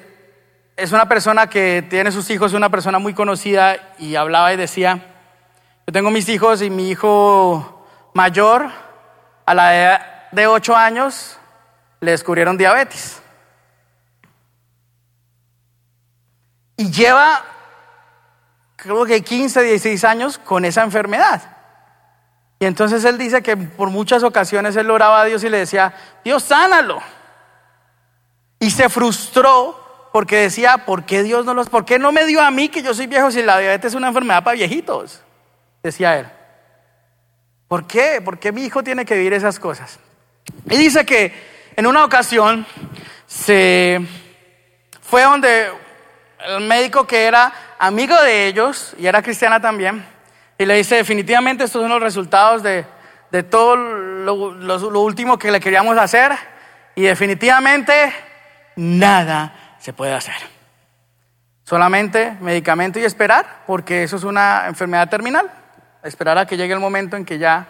es 0.75 0.91
una 0.91 1.07
persona 1.07 1.47
que 1.47 1.85
tiene 1.89 2.11
sus 2.11 2.29
hijos, 2.29 2.53
una 2.53 2.69
persona 2.69 2.99
muy 2.99 3.13
conocida, 3.13 3.93
y 3.99 4.15
hablaba 4.15 4.53
y 4.53 4.57
decía, 4.57 5.05
yo 5.85 5.93
tengo 5.93 6.09
mis 6.09 6.27
hijos 6.29 6.61
y 6.61 6.69
mi 6.69 6.89
hijo 6.89 7.85
mayor, 8.13 8.69
a 9.45 9.53
la 9.53 9.75
edad 9.75 10.29
de 10.31 10.47
8 10.47 10.75
años, 10.75 11.37
le 11.99 12.11
descubrieron 12.11 12.57
diabetes. 12.57 13.21
Y 16.75 16.89
lleva, 16.89 17.43
creo 18.75 19.05
que 19.05 19.23
15, 19.23 19.61
16 19.61 20.03
años 20.05 20.37
con 20.39 20.65
esa 20.65 20.81
enfermedad. 20.83 21.41
Y 22.59 22.65
entonces 22.65 23.03
él 23.05 23.17
dice 23.17 23.43
que 23.43 23.57
por 23.57 23.89
muchas 23.89 24.23
ocasiones 24.23 24.75
él 24.75 24.89
oraba 24.89 25.21
a 25.21 25.25
Dios 25.25 25.43
y 25.43 25.49
le 25.49 25.59
decía, 25.59 25.93
Dios, 26.23 26.43
sánalo. 26.43 26.99
Y 28.59 28.71
se 28.71 28.89
frustró 28.89 29.82
porque 30.13 30.37
decía, 30.37 30.85
¿por 30.85 31.05
qué 31.05 31.23
Dios 31.23 31.43
no 31.43 31.55
los, 31.55 31.69
por 31.69 31.85
qué 31.85 31.97
no 31.97 32.11
me 32.11 32.23
dio 32.25 32.39
a 32.39 32.51
mí 32.51 32.69
que 32.69 32.83
yo 32.83 32.93
soy 32.93 33.07
viejo 33.07 33.31
si 33.31 33.41
la 33.41 33.57
diabetes 33.57 33.93
es 33.93 33.95
una 33.95 34.09
enfermedad 34.09 34.43
para 34.43 34.53
viejitos? 34.53 35.23
Decía 35.81 36.19
él. 36.19 36.27
¿Por 37.67 37.87
qué? 37.87 38.21
¿Por 38.23 38.37
qué 38.37 38.51
mi 38.51 38.63
hijo 38.63 38.83
tiene 38.83 39.05
que 39.05 39.15
vivir 39.15 39.33
esas 39.33 39.57
cosas? 39.57 39.97
Y 40.69 40.77
dice 40.77 41.03
que 41.03 41.33
en 41.75 41.87
una 41.87 42.05
ocasión 42.05 42.63
se 43.25 44.01
fue 45.01 45.23
donde 45.23 45.71
el 46.45 46.61
médico 46.61 47.07
que 47.07 47.23
era 47.23 47.51
amigo 47.79 48.15
de 48.21 48.45
ellos 48.45 48.93
y 48.99 49.07
era 49.07 49.23
cristiana 49.23 49.59
también, 49.59 50.05
y 50.59 50.65
le 50.67 50.75
dice, 50.75 50.93
definitivamente 50.93 51.63
estos 51.63 51.81
son 51.81 51.89
los 51.89 52.03
resultados 52.03 52.61
de, 52.61 52.85
todo 53.49 53.75
lo 53.75 55.01
último 55.01 55.39
que 55.39 55.49
le 55.49 55.59
queríamos 55.59 55.97
hacer, 55.97 56.33
y 56.93 57.01
definitivamente 57.01 58.13
nada 58.75 59.62
se 59.83 59.91
puede 59.91 60.13
hacer. 60.13 60.35
Solamente 61.65 62.37
medicamento 62.39 62.99
y 62.99 63.03
esperar, 63.03 63.63
porque 63.67 64.03
eso 64.03 64.15
es 64.15 64.23
una 64.23 64.67
enfermedad 64.67 65.09
terminal. 65.09 65.51
Esperar 66.03 66.37
a 66.37 66.47
que 66.47 66.55
llegue 66.55 66.73
el 66.73 66.79
momento 66.79 67.17
en 67.17 67.25
que 67.25 67.37
ya 67.37 67.67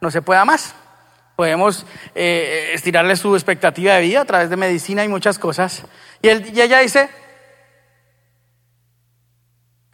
no 0.00 0.10
se 0.10 0.22
pueda 0.22 0.46
más. 0.46 0.74
Podemos 1.36 1.84
eh, 2.14 2.70
estirarle 2.72 3.14
su 3.14 3.34
expectativa 3.34 3.94
de 3.94 4.00
vida 4.00 4.22
a 4.22 4.24
través 4.24 4.48
de 4.48 4.56
medicina 4.56 5.04
y 5.04 5.08
muchas 5.08 5.38
cosas. 5.38 5.84
Y, 6.22 6.28
ella 6.28 6.78
dice, 6.78 7.10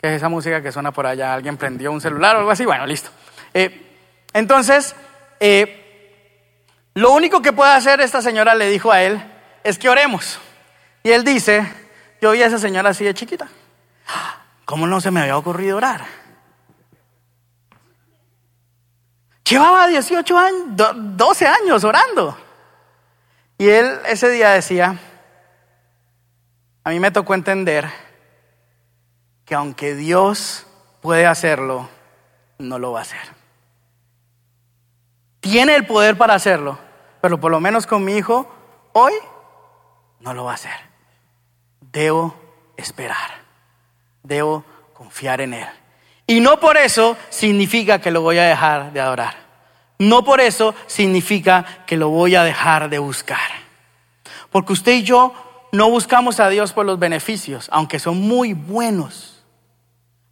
¿qué 0.00 0.10
es 0.10 0.14
esa 0.18 0.28
música 0.28 0.62
que 0.62 0.70
suena 0.70 0.92
por 0.92 1.06
allá? 1.06 1.34
¿Alguien 1.34 1.56
prendió 1.56 1.90
un 1.90 2.00
celular 2.00 2.36
o 2.36 2.38
algo 2.40 2.50
así? 2.52 2.64
Bueno, 2.64 2.86
listo. 2.86 3.10
Eh, 3.54 3.90
entonces, 4.32 4.94
eh, 5.40 6.92
lo 6.94 7.10
único 7.10 7.42
que 7.42 7.52
puede 7.52 7.72
hacer 7.72 8.00
esta 8.00 8.22
señora 8.22 8.54
le 8.54 8.70
dijo 8.70 8.92
a 8.92 9.02
él 9.02 9.20
es 9.64 9.80
que 9.80 9.88
oremos. 9.88 10.38
Y 11.06 11.12
él 11.12 11.22
dice, 11.22 11.64
yo 12.20 12.32
vi 12.32 12.42
a 12.42 12.46
esa 12.46 12.58
señora 12.58 12.90
así 12.90 13.04
de 13.04 13.14
chiquita. 13.14 13.46
¿Cómo 14.64 14.88
no 14.88 15.00
se 15.00 15.12
me 15.12 15.20
había 15.20 15.38
ocurrido 15.38 15.76
orar? 15.76 16.04
Llevaba 19.48 19.86
18 19.86 20.36
años, 20.36 20.64
12 21.16 21.46
años 21.46 21.84
orando. 21.84 22.36
Y 23.56 23.68
él 23.68 24.00
ese 24.06 24.28
día 24.30 24.50
decía, 24.50 24.98
a 26.82 26.90
mí 26.90 26.98
me 26.98 27.12
tocó 27.12 27.34
entender 27.34 27.88
que 29.44 29.54
aunque 29.54 29.94
Dios 29.94 30.66
puede 31.02 31.24
hacerlo, 31.24 31.88
no 32.58 32.80
lo 32.80 32.90
va 32.90 32.98
a 32.98 33.02
hacer. 33.02 33.28
Tiene 35.38 35.76
el 35.76 35.86
poder 35.86 36.18
para 36.18 36.34
hacerlo, 36.34 36.80
pero 37.20 37.38
por 37.38 37.52
lo 37.52 37.60
menos 37.60 37.86
con 37.86 38.04
mi 38.04 38.16
hijo, 38.16 38.52
hoy 38.92 39.12
no 40.18 40.34
lo 40.34 40.46
va 40.46 40.50
a 40.50 40.54
hacer. 40.56 40.85
Debo 41.96 42.34
esperar, 42.76 43.40
debo 44.22 44.62
confiar 44.92 45.40
en 45.40 45.54
Él. 45.54 45.66
Y 46.26 46.40
no 46.40 46.60
por 46.60 46.76
eso 46.76 47.16
significa 47.30 48.02
que 48.02 48.10
lo 48.10 48.20
voy 48.20 48.36
a 48.36 48.44
dejar 48.44 48.92
de 48.92 49.00
adorar. 49.00 49.34
No 49.98 50.22
por 50.22 50.42
eso 50.42 50.74
significa 50.86 51.64
que 51.86 51.96
lo 51.96 52.10
voy 52.10 52.34
a 52.34 52.44
dejar 52.44 52.90
de 52.90 52.98
buscar. 52.98 53.48
Porque 54.50 54.74
usted 54.74 54.92
y 54.92 55.04
yo 55.04 55.32
no 55.72 55.88
buscamos 55.88 56.38
a 56.38 56.50
Dios 56.50 56.74
por 56.74 56.84
los 56.84 56.98
beneficios, 56.98 57.66
aunque 57.72 57.98
son 57.98 58.20
muy 58.20 58.52
buenos. 58.52 59.42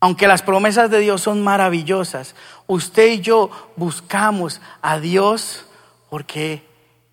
Aunque 0.00 0.28
las 0.28 0.42
promesas 0.42 0.90
de 0.90 0.98
Dios 0.98 1.22
son 1.22 1.42
maravillosas, 1.42 2.34
usted 2.66 3.06
y 3.06 3.20
yo 3.22 3.48
buscamos 3.76 4.60
a 4.82 4.98
Dios 4.98 5.64
porque 6.10 6.62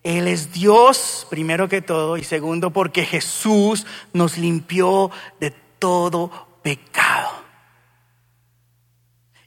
Él 0.02 0.26
es 0.26 0.52
Dios, 0.52 1.26
primero 1.30 1.68
que 1.68 1.80
todo, 1.80 2.16
y 2.16 2.24
segundo, 2.24 2.70
porque 2.70 3.04
Jesús 3.04 3.86
nos 4.12 4.36
limpió 4.36 5.10
de 5.38 5.52
todo 5.78 6.58
pecado. 6.62 7.30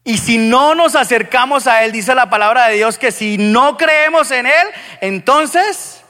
Y 0.04 0.20
si 0.20 0.38
no 0.38 0.76
nos 0.76 0.96
acercamos 0.96 1.66
a 1.66 1.84
Él, 1.84 1.92
dice 1.92 2.14
la 2.14 2.30
palabra 2.30 2.68
de 2.68 2.76
Dios 2.76 3.00
que 3.00 3.12
si 3.12 3.38
no 3.38 3.76
creemos 3.76 4.30
en 4.32 4.46
Él, 4.46 4.68
entonces 5.02 6.04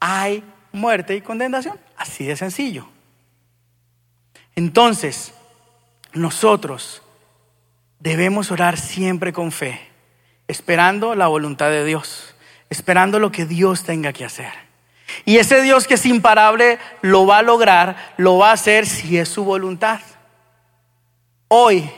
hay 0.00 0.42
muerte 0.72 1.14
y 1.14 1.20
condenación. 1.20 1.78
Así 1.96 2.24
de 2.24 2.36
sencillo. 2.36 2.88
Entonces, 4.56 5.32
nosotros 6.12 7.02
debemos 8.00 8.50
orar 8.50 8.78
siempre 8.78 9.32
con 9.32 9.52
fe, 9.52 9.80
esperando 10.48 11.14
la 11.14 11.28
voluntad 11.28 11.70
de 11.70 11.84
Dios, 11.84 12.33
esperando 12.74 13.18
lo 13.18 13.30
que 13.30 13.46
Dios 13.46 13.84
tenga 13.84 14.12
que 14.12 14.24
hacer. 14.24 14.52
Y 15.24 15.38
ese 15.38 15.62
Dios 15.62 15.86
que 15.86 15.94
es 15.94 16.06
imparable 16.06 16.78
lo 17.02 17.26
va 17.26 17.38
a 17.38 17.42
lograr, 17.42 18.14
lo 18.16 18.38
va 18.38 18.50
a 18.50 18.54
hacer 18.54 18.86
si 18.86 19.16
es 19.16 19.28
su 19.28 19.44
voluntad. 19.44 20.00
Hoy 21.48 21.88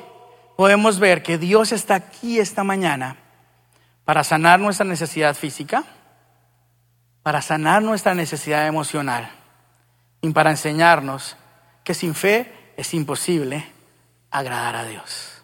podemos 0.56 0.98
ver 0.98 1.22
que 1.22 1.38
Dios 1.38 1.72
está 1.72 1.94
aquí 1.94 2.38
esta 2.38 2.62
mañana 2.62 3.16
para 4.04 4.22
sanar 4.22 4.60
nuestra 4.60 4.84
necesidad 4.84 5.34
física, 5.34 5.84
para 7.22 7.40
sanar 7.40 7.82
nuestra 7.82 8.14
necesidad 8.14 8.66
emocional 8.66 9.30
y 10.20 10.30
para 10.30 10.50
enseñarnos 10.50 11.36
que 11.84 11.94
sin 11.94 12.14
fe 12.14 12.72
es 12.76 12.92
imposible 12.92 13.64
agradar 14.30 14.76
a 14.76 14.84
Dios. 14.84 15.42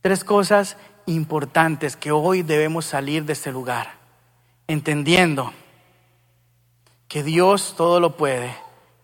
Tres 0.00 0.24
cosas 0.24 0.76
importantes 1.08 1.96
que 1.96 2.12
hoy 2.12 2.42
debemos 2.42 2.84
salir 2.84 3.24
de 3.24 3.32
este 3.32 3.50
lugar, 3.50 3.94
entendiendo 4.66 5.52
que 7.08 7.22
Dios 7.22 7.74
todo 7.76 7.98
lo 7.98 8.16
puede 8.16 8.54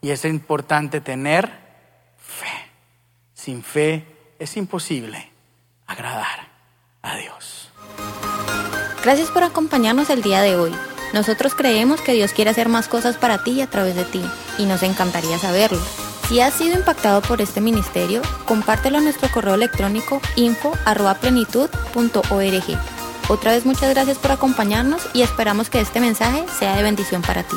y 0.02 0.10
es 0.10 0.24
importante 0.26 1.00
tener 1.00 1.50
fe. 2.18 2.70
Sin 3.32 3.62
fe 3.62 4.06
es 4.38 4.56
imposible 4.56 5.30
agradar 5.86 6.48
a 7.02 7.16
Dios. 7.16 7.70
Gracias 9.02 9.30
por 9.30 9.42
acompañarnos 9.42 10.10
el 10.10 10.22
día 10.22 10.42
de 10.42 10.56
hoy. 10.56 10.72
Nosotros 11.14 11.54
creemos 11.54 12.00
que 12.02 12.12
Dios 12.12 12.32
quiere 12.32 12.50
hacer 12.50 12.68
más 12.68 12.88
cosas 12.88 13.16
para 13.16 13.42
ti 13.42 13.52
y 13.52 13.62
a 13.62 13.70
través 13.70 13.94
de 13.96 14.04
ti, 14.04 14.22
y 14.58 14.66
nos 14.66 14.82
encantaría 14.82 15.38
saberlo. 15.38 15.80
Si 16.28 16.40
has 16.40 16.54
sido 16.54 16.76
impactado 16.76 17.20
por 17.22 17.40
este 17.42 17.60
ministerio, 17.60 18.22
compártelo 18.46 18.98
a 18.98 19.00
nuestro 19.00 19.28
correo 19.30 19.54
electrónico 19.54 20.20
info.plenitud.org. 20.36 22.78
Otra 23.28 23.52
vez 23.52 23.66
muchas 23.66 23.90
gracias 23.90 24.18
por 24.18 24.32
acompañarnos 24.32 25.02
y 25.12 25.22
esperamos 25.22 25.70
que 25.70 25.80
este 25.80 26.00
mensaje 26.00 26.44
sea 26.58 26.76
de 26.76 26.82
bendición 26.82 27.22
para 27.22 27.42
ti. 27.42 27.56